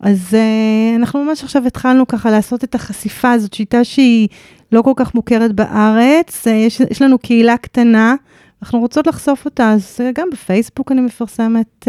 אז 0.00 0.34
אה, 0.34 0.96
אנחנו 0.96 1.24
ממש 1.24 1.42
עכשיו 1.42 1.66
התחלנו 1.66 2.06
ככה 2.06 2.30
לעשות 2.30 2.64
את 2.64 2.74
החשיפה 2.74 3.30
הזאת, 3.30 3.54
שיטה 3.54 3.84
שהיא 3.84 4.28
לא 4.72 4.82
כל 4.82 4.92
כך 4.96 5.14
מוכרת 5.14 5.52
בארץ. 5.52 6.46
אה, 6.46 6.52
יש, 6.52 6.80
יש 6.90 7.02
לנו 7.02 7.18
קהילה 7.18 7.56
קטנה, 7.56 8.14
אנחנו 8.62 8.78
רוצות 8.78 9.06
לחשוף 9.06 9.44
אותה, 9.44 9.72
אז 9.72 10.00
גם 10.14 10.28
בפייסבוק 10.32 10.92
אני 10.92 11.00
מפרסמת. 11.00 11.88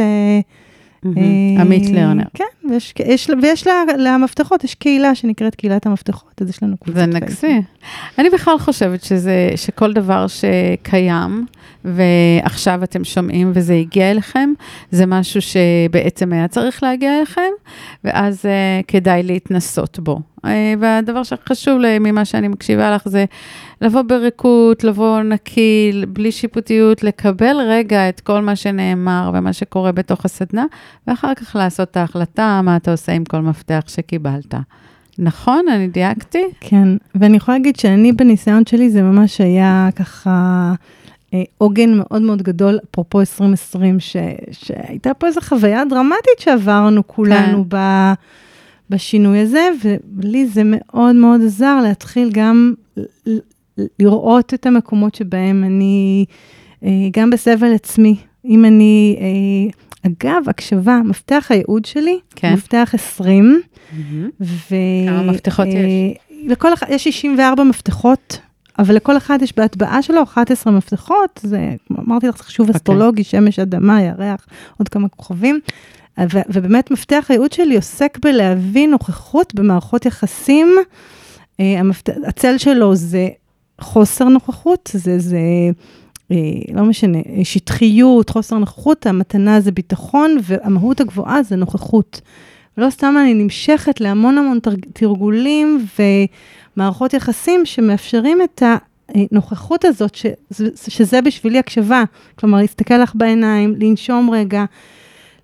עמית 1.59 1.89
לרנר. 1.89 2.23
כן, 2.33 2.43
יש, 2.73 2.93
יש, 3.05 3.29
ויש 3.41 3.67
לה, 3.67 3.83
למפתחות, 3.97 4.63
יש 4.63 4.75
קהילה 4.75 5.15
שנקראת 5.15 5.55
קהילת 5.55 5.85
המפתחות, 5.85 6.41
אז 6.41 6.49
יש 6.49 6.63
לנו 6.63 6.77
קבוצת 6.77 6.95
זה 6.95 7.05
פייסבוק. 7.05 7.23
נגסי. 7.23 7.61
אני 8.17 8.29
בכלל 8.29 8.59
חושבת 8.59 9.03
שזה, 9.03 9.49
שכל 9.55 9.93
דבר 9.93 10.25
שקיים, 10.27 11.45
ועכשיו 11.85 12.83
אתם 12.83 13.03
שומעים 13.03 13.51
וזה 13.53 13.73
הגיע 13.73 14.11
אליכם, 14.11 14.49
זה 14.91 15.05
משהו 15.05 15.41
שבעצם 15.41 16.33
היה 16.33 16.47
צריך 16.47 16.83
להגיע 16.83 17.17
אליכם, 17.17 17.51
ואז 18.03 18.45
uh, 18.45 18.85
כדאי 18.87 19.23
להתנסות 19.23 19.99
בו. 19.99 20.19
Uh, 20.37 20.49
והדבר 20.79 21.23
שחשוב 21.23 21.79
לי 21.79 21.99
ממה 21.99 22.25
שאני 22.25 22.47
מקשיבה 22.47 22.95
לך 22.95 23.09
זה 23.09 23.25
לבוא 23.81 24.01
בריקות, 24.01 24.83
לבוא 24.83 25.21
נקי, 25.21 26.03
בלי 26.07 26.31
שיפוטיות, 26.31 27.03
לקבל 27.03 27.57
רגע 27.67 28.09
את 28.09 28.19
כל 28.19 28.41
מה 28.41 28.55
שנאמר 28.55 29.31
ומה 29.33 29.53
שקורה 29.53 29.91
בתוך 29.91 30.25
הסדנה, 30.25 30.65
ואחר 31.07 31.33
כך 31.35 31.55
לעשות 31.55 31.91
את 31.91 31.97
ההחלטה, 31.97 32.58
מה 32.61 32.75
אתה 32.75 32.91
עושה 32.91 33.11
עם 33.11 33.23
כל 33.23 33.39
מפתח 33.39 33.81
שקיבלת. 33.87 34.55
נכון? 35.19 35.65
אני 35.71 35.87
דייקתי? 35.87 36.43
כן, 36.59 36.87
ואני 37.15 37.37
יכולה 37.37 37.57
להגיד 37.57 37.75
שאני 37.75 38.11
בניסיון 38.11 38.65
שלי, 38.65 38.89
זה 38.89 39.01
ממש 39.01 39.41
היה 39.41 39.89
ככה 39.95 40.73
אה, 41.33 41.43
עוגן 41.57 41.97
מאוד 41.97 42.21
מאוד 42.21 42.41
גדול, 42.41 42.79
אפרופו 42.91 43.19
2020, 43.19 43.99
ש, 43.99 44.15
שהייתה 44.51 45.13
פה 45.13 45.27
איזו 45.27 45.41
חוויה 45.41 45.85
דרמטית 45.85 46.39
שעברנו 46.39 47.07
כולנו 47.07 47.63
כן. 47.69 47.77
ב, 47.77 48.13
בשינוי 48.89 49.39
הזה, 49.39 49.69
ולי 50.17 50.47
זה 50.47 50.61
מאוד 50.65 51.15
מאוד 51.15 51.41
עזר 51.45 51.79
להתחיל 51.83 52.29
גם 52.33 52.73
ל- 53.27 53.37
לראות 53.99 54.53
את 54.53 54.65
המקומות 54.65 55.15
שבהם 55.15 55.63
אני 55.63 56.25
אה, 56.83 56.89
גם 57.13 57.29
בסבל 57.29 57.73
עצמי. 57.73 58.15
אם 58.45 58.65
אני, 58.65 59.17
אה, 59.19 59.71
אגב, 60.05 60.43
הקשבה, 60.47 60.99
מפתח 61.05 61.47
הייעוד 61.49 61.85
שלי, 61.85 62.19
כן. 62.35 62.53
מפתח 62.53 62.91
20, 62.93 63.61
ו... 64.41 64.75
כמה 65.07 65.21
מפתחות 65.21 65.67
יש? 65.67 65.75
יש? 65.75 66.17
לכל 66.47 66.73
אחד, 66.73 66.87
יש 66.89 67.03
64 67.03 67.63
מפתחות, 67.63 68.39
אבל 68.79 68.95
לכל 68.95 69.17
אחד 69.17 69.39
יש 69.41 69.53
בהטבעה 69.57 70.01
שלו 70.01 70.23
11 70.23 70.73
מפתחות, 70.73 71.39
זה, 71.43 71.75
אמרתי 71.99 72.27
לך, 72.27 72.37
זה 72.37 72.43
חישוב 72.43 72.67
אוקיי. 72.67 72.77
אסטרולוגי, 72.77 73.23
שמש, 73.23 73.59
אדמה, 73.59 74.01
ירח, 74.01 74.47
עוד 74.77 74.89
כמה 74.89 75.09
כוכבים. 75.09 75.59
ו- 76.19 76.41
ובאמת 76.49 76.91
מפתח 76.91 77.25
הייעוד 77.29 77.51
שלי 77.51 77.75
עוסק 77.75 78.17
בלהבין 78.21 78.91
נוכחות 78.91 79.55
במערכות 79.55 80.05
יחסים. 80.05 80.67
אה, 81.59 81.79
המפת... 81.79 82.09
הצל 82.27 82.57
שלו 82.57 82.95
זה 82.95 83.27
חוסר 83.81 84.25
נוכחות, 84.25 84.89
זה, 84.93 85.19
זה 85.19 85.37
אה, 85.37 85.71
לא 86.73 86.83
משנה, 86.83 87.17
אה, 87.17 87.43
שטחיות, 87.43 88.29
חוסר 88.29 88.57
נוכחות, 88.57 89.05
המתנה 89.07 89.59
זה 89.61 89.71
ביטחון, 89.71 90.37
והמהות 90.43 91.01
הגבוהה 91.01 91.43
זה 91.43 91.55
נוכחות. 91.55 92.21
ולא 92.77 92.89
סתם 92.89 93.15
אני 93.21 93.33
נמשכת 93.33 94.01
להמון 94.01 94.37
המון 94.37 94.59
תרג- 94.59 94.85
תרגולים 94.93 95.85
ומערכות 96.77 97.13
יחסים 97.13 97.65
שמאפשרים 97.65 98.37
את 98.41 98.63
הנוכחות 99.09 99.85
הזאת, 99.85 100.15
ש, 100.15 100.25
שזה 100.87 101.21
בשבילי 101.21 101.59
הקשבה. 101.59 102.03
כלומר, 102.39 102.57
להסתכל 102.57 102.97
לך 102.97 103.11
בעיניים, 103.15 103.75
לנשום 103.79 104.29
רגע, 104.29 104.65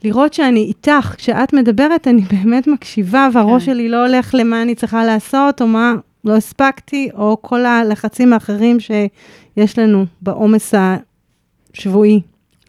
לראות 0.04 0.34
שאני 0.34 0.60
איתך, 0.60 1.14
כשאת 1.18 1.54
מדברת 1.54 2.08
אני 2.08 2.22
באמת 2.22 2.68
מקשיבה, 2.68 3.28
והראש 3.34 3.66
כן. 3.66 3.72
שלי 3.72 3.90
לא 3.90 4.06
הולך 4.06 4.36
למה 4.38 4.62
אני 4.62 4.76
צריכה 4.76 5.06
לעשות, 5.06 5.62
או 5.62 5.68
מה 5.68 5.94
לא 6.26 6.36
הספקתי, 6.36 7.10
או 7.14 7.38
כל 7.42 7.66
הלחצים 7.66 8.34
האחרים 8.34 8.78
שיש 8.80 9.80
לנו 9.80 10.06
בעומס 10.22 10.74
השבועי. 11.74 12.22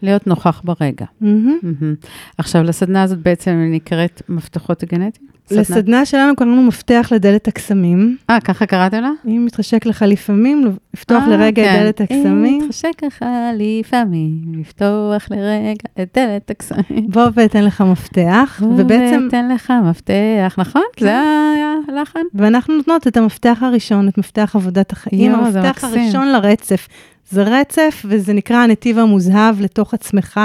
להיות 0.03 0.27
נוכח 0.27 0.63
ברגע. 0.65 1.07
מהמם. 1.21 1.59
מהמם. 1.63 1.95
עכשיו, 2.39 2.63
לסדנה 2.63 3.03
הזאת 3.03 3.19
בעצם 3.19 3.69
נקראת 3.71 4.23
מפתחות 4.29 4.85
גנטיים? 4.85 5.36
סדנה? 5.47 5.61
לסדנה 5.61 6.07
שלנו 6.07 6.37
קראנו 6.37 6.63
מפתח 6.63 7.09
לדלת 7.15 7.49
הקסמים. 7.49 8.17
אה, 8.31 8.41
ככה 8.41 8.67
קראתם 8.67 9.01
לה? 9.01 9.11
אם 9.27 9.45
מתחשק 9.47 9.87
לך 9.87 10.05
לפעמים, 10.09 10.77
לפתוח 10.95 11.23
אה, 11.23 11.29
לרגע 11.29 11.63
כן. 11.63 11.75
את 11.75 11.83
דלת 11.83 12.01
הקסמים. 12.01 12.45
אם 12.45 12.59
מתחשק 12.65 13.03
לך 13.03 13.25
לפעמים, 13.59 14.43
לפתוח 14.61 15.31
לרגע 15.31 16.03
את 16.03 16.19
דלת 16.19 16.51
הקסמים. 16.51 17.07
בוא 17.09 17.23
ואתן 17.35 17.65
לך 17.65 17.81
מפתח, 17.81 18.63
ובעצם, 18.77 19.29
תן 19.31 19.49
לך 19.49 19.73
מפתח, 19.85 20.55
נכון? 20.59 20.83
כן. 20.97 21.07
זה 21.07 21.13
היה 21.57 21.75
הלחן? 21.89 22.21
ואנחנו 22.35 22.75
נותנות 22.77 23.07
את 23.07 23.17
המפתח 23.17 23.59
הראשון, 23.61 24.09
את 24.09 24.19
מפתח 24.19 24.53
עבודת 24.55 24.93
החיים, 24.93 25.33
זה 25.51 25.61
המפתח. 25.61 25.85
הראשון 25.85 26.29
לרצף. 26.29 26.89
זה 27.31 27.43
רצף, 27.43 28.03
וזה 28.09 28.33
נקרא 28.33 28.57
הנתיב 28.57 28.99
המוזהב 28.99 29.61
לתוך 29.61 29.95
עצמך. 29.95 30.41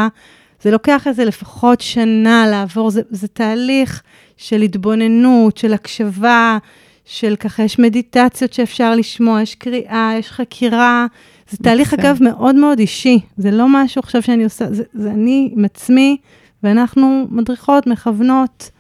זה 0.64 0.72
לוקח 0.72 1.08
איזה 1.08 1.26
לפחות 1.26 1.82
שנה 1.82 2.48
לעבור, 2.48 2.90
זה, 2.90 3.02
זה 3.10 3.28
תהליך 3.28 4.02
של 4.42 4.62
התבוננות, 4.62 5.58
של 5.58 5.74
הקשבה, 5.74 6.58
של 7.06 7.36
ככה, 7.36 7.64
יש 7.64 7.80
מדיטציות 7.80 8.54
שאפשר 8.54 8.96
לשמוע, 8.96 9.42
יש 9.42 9.56
קריאה, 9.56 10.12
יש 10.20 10.32
חקירה. 10.32 11.06
זה 11.50 11.58
תהליך. 11.58 11.94
אגב, 11.94 12.18
מאוד 12.22 12.56
מאוד 12.56 12.80
אישי. 12.80 13.20
זה 13.38 13.52
לא 13.52 13.66
משהו 13.70 14.00
עכשיו 14.00 14.22
שאני 14.22 14.44
עושה, 14.44 14.74
זה, 14.74 14.84
זה 14.94 15.12
אני 15.12 15.50
עם 15.56 15.66
עצמי, 15.66 16.18
ואנחנו 16.64 17.28
מדריכות, 17.30 17.88
מכוונות. 17.88 18.72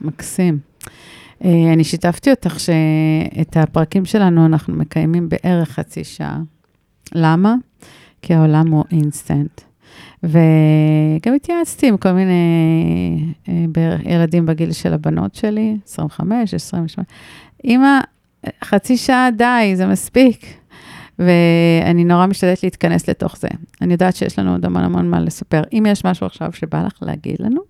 מקסים. 0.00 0.58
אה, 1.44 1.72
אני 1.72 1.84
שיתפתי 1.84 2.30
אותך 2.30 2.60
שאת 2.60 3.56
הפרקים 3.56 4.04
שלנו 4.04 4.46
אנחנו 4.46 4.74
מקיימים 4.74 5.28
בערך 5.28 5.70
חצי 5.70 6.04
שעה. 6.04 6.38
למה? 7.14 7.54
כי 8.22 8.34
העולם 8.34 8.68
הוא 8.68 8.84
אינסטנט. 8.90 9.65
וגם 10.26 11.34
התייעצתי 11.34 11.88
עם 11.88 11.96
כל 11.96 12.12
מיני 12.12 13.32
אה, 13.48 13.96
ילדים 14.04 14.46
בגיל 14.46 14.72
של 14.72 14.94
הבנות 14.94 15.34
שלי, 15.34 15.76
25, 15.86 16.54
28. 16.54 17.06
אמא, 17.64 18.00
חצי 18.64 18.96
שעה 18.96 19.28
די, 19.30 19.72
זה 19.74 19.86
מספיק. 19.86 20.46
ואני 21.18 22.04
נורא 22.04 22.26
משתדלת 22.26 22.62
להתכנס 22.62 23.08
לתוך 23.08 23.36
זה. 23.36 23.48
אני 23.82 23.92
יודעת 23.92 24.16
שיש 24.16 24.38
לנו 24.38 24.52
עוד 24.52 24.64
המון 24.64 24.82
המון 24.82 25.10
מה 25.10 25.20
לספר. 25.20 25.62
אם 25.72 25.86
יש 25.88 26.04
משהו 26.04 26.26
עכשיו 26.26 26.52
שבא 26.52 26.82
לך 26.82 26.98
להגיד 27.02 27.36
לנו, 27.38 27.60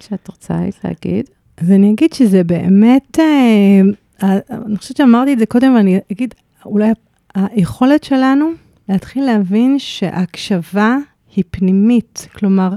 שאת 0.00 0.28
רוצה 0.28 0.54
להגיד, 0.84 1.24
אז 1.56 1.70
אני 1.70 1.92
אגיד 1.92 2.12
שזה 2.12 2.44
באמת, 2.44 3.18
אה, 3.18 3.80
אה, 4.22 4.38
אני 4.66 4.76
חושבת 4.76 4.96
שאמרתי 4.96 5.32
את 5.32 5.38
זה 5.38 5.46
קודם, 5.46 5.74
ואני 5.74 5.98
אגיד, 6.12 6.34
אולי 6.66 6.90
היכולת 7.34 8.04
שלנו 8.04 8.50
להתחיל 8.88 9.24
להבין 9.24 9.78
שההקשבה 9.78 10.96
היא 11.36 11.44
פנימית. 11.50 12.28
כלומר, 12.36 12.70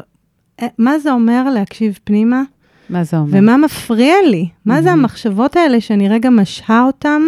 אה, 0.61 0.67
מה 0.77 0.99
זה 0.99 1.11
אומר 1.11 1.49
להקשיב 1.53 1.99
פנימה, 2.03 2.41
מה 2.89 3.03
זה 3.03 3.17
אומר? 3.17 3.29
ומה 3.37 3.57
מפריע 3.57 4.15
לי? 4.29 4.49
מה 4.65 4.81
זה. 4.81 4.91
המחשבות 4.91 5.55
האלה 5.55 5.81
שאני 5.81 6.09
רגע 6.09 6.29
משהה 6.29 6.83
אותן, 6.83 7.21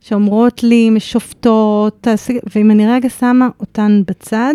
שאומרות 0.00 0.62
לי, 0.62 0.90
משופטות, 0.90 1.98
תעשי, 2.00 2.38
ואם 2.54 2.70
אני 2.70 2.86
רגע 2.88 3.08
שמה 3.08 3.48
אותן 3.60 4.02
בצד, 4.06 4.54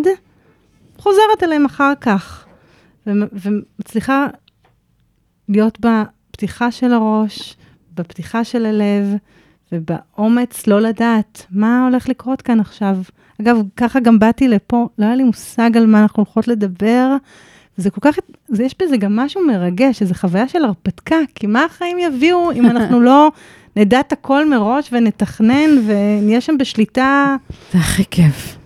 חוזרת 0.97 1.43
אליהן 1.43 1.65
אחר 1.65 1.93
כך, 2.01 2.45
ומ- 3.07 3.27
ומצליחה 3.33 4.27
להיות 5.49 5.77
בפתיחה 5.79 6.71
של 6.71 6.93
הראש, 6.93 7.57
בפתיחה 7.95 8.43
של 8.43 8.65
הלב, 8.65 9.15
ובאומץ 9.71 10.67
לא 10.67 10.79
לדעת 10.81 11.45
מה 11.51 11.85
הולך 11.87 12.09
לקרות 12.09 12.41
כאן 12.41 12.59
עכשיו. 12.59 12.97
אגב, 13.41 13.61
ככה 13.77 13.99
גם 13.99 14.19
באתי 14.19 14.47
לפה, 14.47 14.87
לא 14.97 15.05
היה 15.05 15.15
לי 15.15 15.23
מושג 15.23 15.77
על 15.77 15.85
מה 15.85 16.01
אנחנו 16.01 16.23
הולכות 16.23 16.47
לדבר. 16.47 17.15
זה 17.77 17.89
כל 17.89 18.01
כך, 18.01 18.15
זה, 18.47 18.63
יש 18.63 18.75
בזה 18.81 18.97
גם 18.97 19.15
משהו 19.15 19.47
מרגש, 19.47 20.01
איזו 20.01 20.13
חוויה 20.13 20.47
של 20.47 20.65
הרפתקה, 20.65 21.15
כי 21.35 21.47
מה 21.47 21.65
החיים 21.65 21.97
יביאו 21.99 22.51
אם 22.51 22.65
אנחנו 22.65 23.01
לא 23.09 23.31
נדע 23.75 23.99
את 23.99 24.11
הכל 24.11 24.49
מראש 24.49 24.89
ונתכנן 24.91 25.69
ונהיה 25.87 26.41
שם 26.41 26.57
בשליטה. 26.57 27.35
זה 27.73 27.79
הכי 27.79 28.03
כיף. 28.11 28.57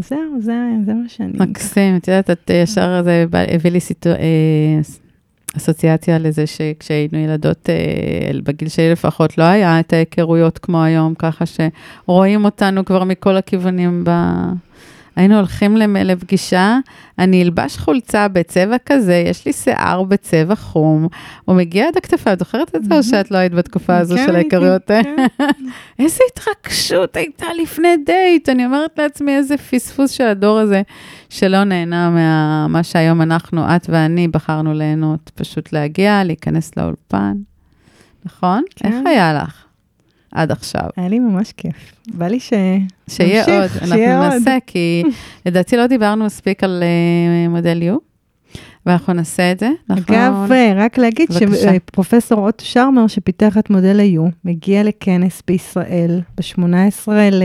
זהו, 0.00 0.40
זה, 0.40 0.54
זה 0.86 0.94
מה 0.94 1.08
שאני... 1.08 1.32
מקסים, 1.38 1.96
את 1.96 2.08
יודעת, 2.08 2.30
את 2.30 2.50
אה, 2.50 2.56
ישר 2.56 3.02
זה 3.02 3.24
הביא 3.54 3.70
לי 3.70 3.80
סיטו... 3.80 4.10
אסוציאציה 5.56 6.18
לזה 6.18 6.46
שכשהיינו 6.46 7.18
ילדות, 7.18 7.70
אה, 7.70 8.40
בגיל 8.44 8.68
שלי 8.68 8.92
לפחות, 8.92 9.38
לא 9.38 9.44
היה 9.44 9.80
את 9.80 9.92
ההיכרויות 9.92 10.58
כמו 10.58 10.82
היום, 10.82 11.14
ככה 11.14 11.44
שרואים 11.46 12.44
אותנו 12.44 12.84
כבר 12.84 13.04
מכל 13.04 13.36
הכיוונים 13.36 14.04
ב... 14.04 14.10
היינו 15.16 15.36
הולכים 15.36 15.76
לפגישה, 15.76 16.78
אני 17.18 17.42
אלבש 17.42 17.76
חולצה 17.76 18.28
בצבע 18.28 18.76
כזה, 18.86 19.14
יש 19.14 19.46
לי 19.46 19.52
שיער 19.52 20.02
בצבע 20.02 20.54
חום, 20.54 21.08
הוא 21.44 21.56
מגיע 21.56 21.88
עד 21.88 21.96
הכתפיים, 21.96 22.34
את 22.34 22.38
זוכרת 22.38 22.74
את 22.76 22.84
זה 22.84 22.96
או 22.96 23.02
שאת 23.02 23.30
לא 23.30 23.38
היית 23.38 23.54
בתקופה 23.54 23.96
הזו 23.96 24.16
כן, 24.16 24.26
של 24.26 24.34
הייתי, 24.36 24.56
ההיכרויות? 24.56 24.82
כן. 24.86 25.16
איזה 25.98 26.20
התרגשות 26.32 27.16
הייתה 27.16 27.46
לפני 27.62 27.96
דייט. 28.06 28.48
אני 28.48 28.66
אומרת 28.66 28.98
לעצמי, 28.98 29.36
איזה 29.36 29.56
פספוס 29.56 30.10
של 30.10 30.24
הדור 30.24 30.58
הזה, 30.58 30.82
שלא 31.28 31.64
נהנה 31.64 32.10
ממה 32.10 32.82
שהיום 32.82 33.22
אנחנו, 33.22 33.76
את 33.76 33.86
ואני, 33.88 34.28
בחרנו 34.28 34.72
ליהנות. 34.74 35.30
פשוט 35.34 35.72
להגיע, 35.72 36.24
להיכנס 36.24 36.70
לאולפן. 36.76 37.34
נכון? 38.24 38.62
כן. 38.76 38.92
איך 38.92 39.06
היה 39.06 39.34
לך 39.34 39.63
עד 40.34 40.52
עכשיו? 40.52 40.82
היה 40.96 41.08
לי 41.08 41.18
ממש 41.18 41.52
כיף. 41.56 41.92
בא 42.08 42.26
לי 42.26 42.40
ש... 42.40 42.52
שיהיה 43.08 43.40
נמשיך, 43.40 43.82
עוד, 43.82 43.88
שיהיה 43.88 44.16
אנחנו 44.16 44.24
עוד. 44.24 44.42
נעשה, 44.42 44.58
כי 44.66 45.02
לדעתי 45.46 45.76
לא 45.76 45.86
דיברנו 45.86 46.24
מספיק 46.24 46.64
על 46.64 46.82
אה, 46.82 47.48
מודל 47.48 47.82
U, 47.82 47.98
ואנחנו 48.86 49.12
נעשה 49.12 49.52
את 49.52 49.60
זה. 49.60 49.70
אנחנו... 49.90 50.14
אגב, 50.14 50.52
רק 50.76 50.98
להגיד. 50.98 51.28
שפרופסור 51.32 52.46
אוטו 52.46 52.64
שרמר, 52.64 53.06
שפיתח 53.06 53.58
את 53.58 53.70
מודל 53.70 54.00
ה-U, 54.00 54.30
מגיע 54.44 54.82
לכנס 54.82 55.42
בישראל 55.46 56.20
ב-18 56.38 57.10
ל... 57.32 57.42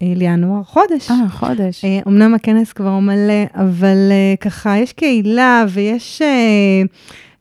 לינואר, 0.00 0.62
חודש. 0.62 1.10
אה, 1.10 1.28
חודש. 1.30 1.84
אה, 1.84 2.00
אמנם 2.06 2.34
הכנס 2.34 2.72
כבר 2.72 2.98
מלא, 2.98 3.44
אבל 3.54 4.08
אה, 4.10 4.34
ככה, 4.40 4.78
יש 4.78 4.92
קהילה 4.92 5.64
ויש 5.68 6.22
אה, 6.22 6.82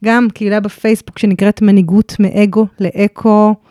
גם 0.05 0.27
קהילה 0.33 0.59
בפייסבוק 0.59 1.19
שנקראת 1.19 1.61
מנהיגות 1.61 2.15
מאגו 2.19 2.67
לאקו, 2.79 3.49
אה, 3.49 3.66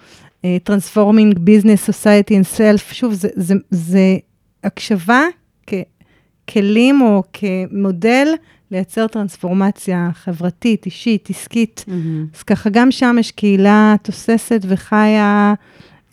Transforming 0.68 1.35
Business 1.38 1.90
Society 1.90 2.30
and 2.30 2.59
Self. 2.59 2.94
שוב, 2.94 3.12
זה, 3.12 3.28
זה, 3.37 3.54
זה 3.70 4.16
הקשבה 4.64 5.22
ככלים 6.46 7.00
או 7.00 7.22
כמודל 7.32 8.28
לייצר 8.70 9.06
טרנספורמציה 9.06 10.11
חברתית, 10.12 10.87
אישית, 10.87 11.30
עסקית. 11.30 11.85
מהמם. 11.88 12.26
אז 12.35 12.42
ככה, 12.42 12.70
גם 12.70 12.90
שם 12.90 13.16
יש 13.20 13.30
קהילה 13.30 13.94
תוססת 14.02 14.61
וחיה. 14.68 15.54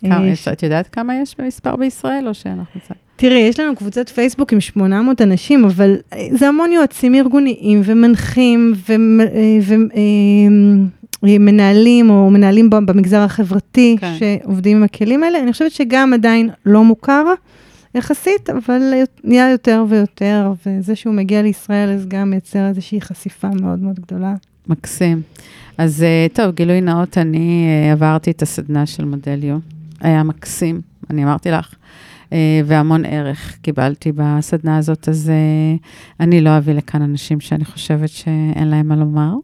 כמה 0.00 0.18
אה, 0.18 0.26
יש? 0.26 0.48
את 0.48 0.62
יודעת 0.62 0.88
כמה 0.88 1.14
יש 1.22 1.34
במספר 1.38 1.76
בישראל, 1.76 2.28
או 2.28 2.34
שאנחנו 2.34 2.80
קצת... 2.80 2.94
תראי, 3.16 3.38
יש 3.38 3.60
לנו 3.60 3.76
קבוצת 3.76 4.08
פייסבוק 4.08 4.52
עם 4.52 4.60
800 4.60 5.20
אנשים, 5.20 5.64
אבל 5.64 5.96
אה, 6.12 6.28
זה 6.30 6.48
המון 6.48 6.72
יועצים 6.72 7.14
ארגוניים 7.14 7.80
ומנחים 7.84 8.74
ומנהלים 11.24 12.10
או 12.10 12.30
מנהלים 12.30 12.70
במגזר 12.70 13.20
החברתי 13.20 13.96
כן. 14.00 14.14
שעובדים 14.18 14.76
עם 14.76 14.82
הכלים 14.82 15.22
האלה. 15.22 15.40
אני 15.42 15.52
חושבת 15.52 15.72
שגם 15.72 16.12
עדיין 16.12 16.50
לא 16.66 16.84
מוכר 16.84 17.24
יחסית, 17.94 18.50
אבל 18.50 18.80
נהיה 19.24 19.50
יותר 19.50 19.84
ויותר, 19.88 20.52
וזה 20.66 20.96
שהוא 20.96 21.14
מגיע 21.14 21.42
לישראל 21.42 21.90
אז 21.90 22.06
גם 22.08 22.30
מייצר 22.30 22.68
איזושהי 22.68 23.00
חשיפה 23.00 23.48
מאוד 23.48 23.78
מאוד 23.78 24.00
גדולה. 24.00 24.34
מקסים. 24.68 25.22
אז 25.78 26.02
אה, 26.02 26.26
טוב, 26.32 26.54
גילוי 26.54 26.80
נאות, 26.80 27.18
אני 27.18 27.66
אה, 27.68 27.92
עברתי 27.92 28.30
את 28.30 28.42
הסדנה 28.42 28.86
של 28.86 29.04
מודל 29.04 29.44
יו. 29.44 29.56
היה 30.00 30.22
מקסים, 30.22 30.80
אני 31.10 31.24
אמרתי 31.24 31.50
לך, 31.50 31.74
אה, 32.32 32.60
והמון 32.64 33.04
ערך 33.04 33.56
קיבלתי 33.62 34.12
בסדנה 34.14 34.78
הזאת, 34.78 35.08
אז 35.08 35.32
אני 36.20 36.40
לא 36.40 36.58
אביא 36.58 36.74
לכאן 36.74 37.02
אנשים 37.02 37.40
שאני 37.40 37.64
חושבת 37.64 38.08
שאין 38.08 38.68
להם 38.68 38.88
מה 38.88 38.96
לומר, 38.96 39.34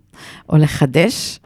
או 0.48 0.56
לחדש. 0.56 1.40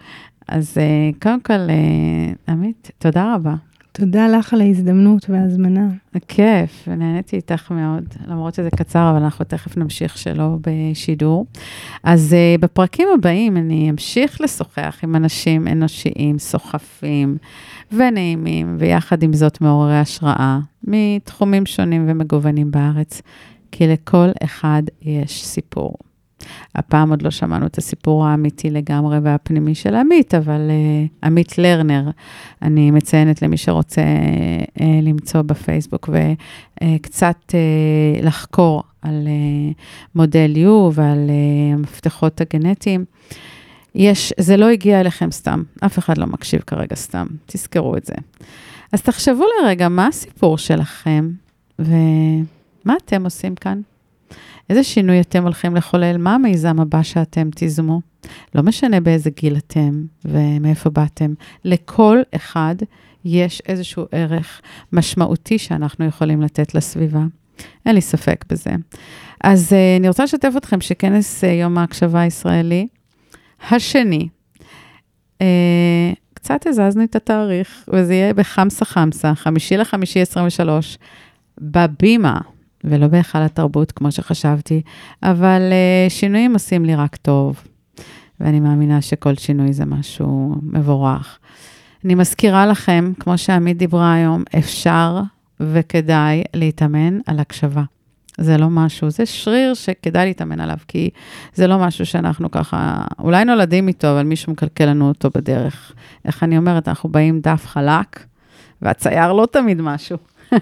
אז 0.49 0.79
אה, 0.79 1.11
קודם 1.23 1.41
כל, 1.41 1.53
אה, 1.53 2.33
עמית, 2.49 2.91
תודה 2.99 3.35
רבה. 3.35 3.55
תודה 3.97 4.29
לך 4.29 4.55
על 4.55 4.61
ההזדמנות 4.61 5.31
וההזמנה. 5.31 5.89
כיף, 6.29 6.89
ונהניתי 6.89 7.37
איתך 7.37 7.71
מאוד, 7.71 8.05
למרות 8.29 8.55
שזה 8.55 8.71
קצר, 8.71 9.11
אבל 9.11 9.23
אנחנו 9.23 9.45
תכף 9.45 9.77
נמשיך 9.77 10.19
שלא 10.19 10.57
בשידור. 10.61 11.47
אז 12.03 12.35
uh, 12.35 12.61
בפרקים 12.61 13.09
הבאים 13.15 13.57
אני 13.57 13.91
אמשיך 13.91 14.41
לשוחח 14.41 14.99
עם 15.03 15.17
אנשים 15.17 15.69
אנושיים, 15.69 16.39
סוחפים 16.39 17.37
ונעימים, 17.93 18.77
ויחד 18.79 19.23
עם 19.23 19.33
זאת 19.33 19.61
מעוררי 19.61 19.99
השראה, 19.99 20.59
מתחומים 20.85 21.67
שונים 21.67 22.05
ומגוונים 22.09 22.71
בארץ, 22.71 23.23
כי 23.73 23.87
לכל 23.87 24.29
אחד 24.45 24.83
יש 25.03 25.45
סיפור. 25.45 25.95
הפעם 26.75 27.11
עוד 27.11 27.23
לא 27.23 27.31
שמענו 27.31 27.67
את 27.67 27.79
הסיפור 27.79 28.27
האמיתי 28.27 28.71
לגמרי 28.71 29.19
והפנימי 29.23 29.75
של 29.75 29.95
עמית, 29.95 30.35
אבל 30.35 30.61
uh, 30.71 31.27
עמית 31.27 31.59
לרנר, 31.59 32.11
אני 32.63 32.91
מציינת 32.91 33.43
למי 33.43 33.57
שרוצה 33.57 34.03
uh, 34.03 34.83
למצוא 35.03 35.43
בפייסבוק 35.43 36.09
וקצת 36.13 37.37
uh, 37.49 38.25
לחקור 38.25 38.83
על 39.03 39.27
uh, 39.27 39.75
מודל 40.15 40.53
U 40.57 40.69
ועל 40.93 41.31
uh, 41.31 41.75
המפתחות 41.75 42.41
הגנטיים. 42.41 43.05
יש, 43.95 44.33
זה 44.41 44.57
לא 44.57 44.69
הגיע 44.69 45.01
אליכם 45.01 45.31
סתם, 45.31 45.63
אף 45.87 45.99
אחד 45.99 46.19
לא 46.19 46.27
מקשיב 46.27 46.61
כרגע 46.67 46.97
סתם, 46.97 47.27
תזכרו 47.47 47.97
את 47.97 48.07
זה. 48.07 48.15
אז 48.93 49.03
תחשבו 49.03 49.45
לרגע, 49.63 49.89
מה 49.89 50.07
הסיפור 50.07 50.59
שלכם 50.59 51.31
ומה 51.79 52.95
אתם 53.05 53.25
עושים 53.25 53.55
כאן? 53.55 53.81
איזה 54.71 54.85
שינוי 54.85 55.21
אתם 55.21 55.43
הולכים 55.43 55.77
לחולל? 55.77 56.17
מה 56.17 56.35
המיזם 56.35 56.81
הבא 56.81 57.03
שאתם 57.03 57.51
תיזמו? 57.51 58.01
לא 58.55 58.63
משנה 58.63 59.01
באיזה 59.01 59.31
גיל 59.31 59.57
אתם 59.57 60.05
ומאיפה 60.25 60.91
באתם, 60.91 61.35
לכל 61.65 62.19
אחד 62.35 62.75
יש 63.25 63.63
איזשהו 63.69 64.05
ערך 64.13 64.61
משמעותי 64.93 65.59
שאנחנו 65.59 66.05
יכולים 66.05 66.43
לתת 66.43 66.75
לסביבה. 66.75 67.23
אין 67.87 67.95
לי 67.95 68.01
ספק 68.01 68.45
בזה. 68.49 68.71
אז 69.45 69.73
uh, 69.73 70.01
אני 70.01 70.09
רוצה 70.09 70.25
לשתף 70.25 70.53
אתכם 70.57 70.81
שכנס 70.81 71.45
uh, 71.45 71.47
יום 71.47 71.79
ההקשבה 71.79 72.21
הישראלי, 72.21 72.87
השני, 73.71 74.29
uh, 75.39 75.45
קצת 76.35 76.67
הזזנו 76.67 77.05
את 77.05 77.17
התאריך, 77.17 77.89
וזה 77.89 78.15
יהיה 78.15 78.35
בחמסה 78.35 78.85
חמסה, 78.85 79.35
חמישי 79.35 79.77
לחמישי 79.77 80.21
23, 80.21 80.99
בבימה. 81.61 82.39
ולא 82.85 83.07
בהיכל 83.07 83.39
התרבות, 83.39 83.93
כמו 83.93 84.13
שחשבתי, 84.13 84.83
אבל 85.23 85.61
uh, 85.71 86.11
שינויים 86.11 86.53
עושים 86.53 86.85
לי 86.85 86.95
רק 86.95 87.17
טוב, 87.17 87.63
ואני 88.41 88.61
מאמינה 88.61 89.03
שכל 89.03 89.35
שינוי 89.35 89.73
זה 89.73 89.85
משהו 89.85 90.55
מבורך. 90.63 91.39
אני 92.05 92.15
מזכירה 92.15 92.67
לכם, 92.67 93.13
כמו 93.21 93.39
שעמית 93.39 93.77
דיברה 93.77 94.15
היום, 94.15 94.43
אפשר 94.59 95.21
וכדאי 95.61 96.43
להתאמן 96.55 97.19
על 97.27 97.41
הקשבה. 97.41 97.83
זה 98.39 98.57
לא 98.57 98.71
משהו, 98.71 99.11
זה 99.11 99.27
שריר 99.27 99.75
שכדאי 99.75 100.27
להתאמן 100.27 100.61
עליו, 100.61 100.77
כי 100.89 101.11
זה 101.55 101.67
לא 101.67 101.79
משהו 101.79 102.07
שאנחנו 102.07 102.51
ככה, 102.51 103.05
אולי 103.19 103.45
נולדים 103.45 103.89
איתו, 103.89 104.11
אבל 104.11 104.23
מישהו 104.23 104.53
מקלקל 104.53 104.85
לנו 104.85 105.09
אותו 105.09 105.31
בדרך. 105.35 105.93
איך 106.25 106.43
אני 106.43 106.59
אומרת, 106.59 106.89
אנחנו 106.89 107.09
באים 107.09 107.41
דף 107.41 107.67
חלק, 107.67 108.25
והצייר 108.83 109.33
לא 109.33 109.47
תמיד 109.53 109.81
משהו. 109.81 110.17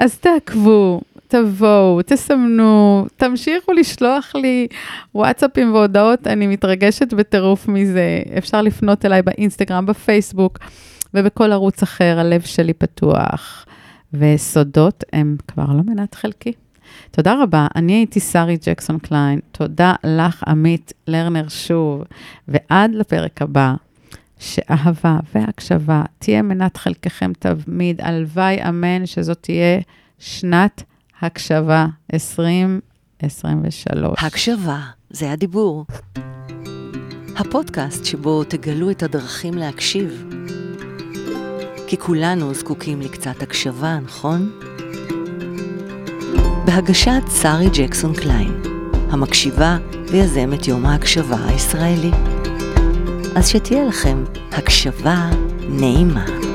אז 0.00 0.18
תעקבו, 0.18 1.00
תבואו, 1.28 2.02
תסמנו, 2.06 3.06
תמשיכו 3.16 3.72
לשלוח 3.72 4.34
לי 4.34 4.66
וואטסאפים 5.14 5.74
והודעות, 5.74 6.26
אני 6.26 6.46
מתרגשת 6.46 7.14
בטירוף 7.14 7.68
מזה. 7.68 8.22
אפשר 8.38 8.62
לפנות 8.62 9.04
אליי 9.04 9.22
באינסטגרם, 9.22 9.86
בפייסבוק 9.86 10.58
ובכל 11.14 11.52
ערוץ 11.52 11.82
אחר, 11.82 12.18
הלב 12.18 12.40
שלי 12.40 12.72
פתוח. 12.72 13.66
וסודות 14.12 15.04
הם 15.12 15.36
כבר 15.48 15.66
לא 15.66 15.82
מנת 15.86 16.14
חלקי. 16.14 16.52
תודה 17.10 17.42
רבה, 17.42 17.66
אני 17.76 17.92
הייתי 17.92 18.20
שרי 18.20 18.56
ג'קסון 18.66 18.98
קליין, 18.98 19.40
תודה 19.52 19.94
לך 20.04 20.44
עמית 20.46 20.92
לרנר 21.06 21.48
שוב, 21.48 22.02
ועד 22.48 22.94
לפרק 22.94 23.42
הבא. 23.42 23.74
שאהבה 24.40 25.18
והקשבה 25.34 26.02
תהיה 26.18 26.42
מנת 26.42 26.76
חלקכם 26.76 27.32
תמיד. 27.38 28.00
הלוואי, 28.00 28.68
אמן, 28.68 29.06
שזאת 29.06 29.38
תהיה 29.40 29.80
שנת 30.18 30.82
הקשבה 31.20 31.86
2023. 32.14 34.22
הקשבה, 34.22 34.80
זה 35.10 35.32
הדיבור. 35.32 35.84
הפודקאסט 37.36 38.04
שבו 38.04 38.44
תגלו 38.44 38.90
את 38.90 39.02
הדרכים 39.02 39.54
להקשיב. 39.54 40.24
כי 41.86 41.96
כולנו 41.96 42.54
זקוקים 42.54 43.00
לקצת 43.00 43.42
הקשבה, 43.42 43.98
נכון? 44.04 44.50
בהגשת 46.66 47.22
שרי 47.42 47.68
ג'קסון 47.74 48.14
קליין, 48.14 48.62
המקשיבה 49.10 49.78
ויזמת 50.10 50.68
יום 50.68 50.86
ההקשבה 50.86 51.46
הישראלי. 51.46 52.10
אז 53.36 53.48
שתהיה 53.48 53.84
לכם 53.84 54.24
הקשבה 54.52 55.30
נעימה. 55.68 56.49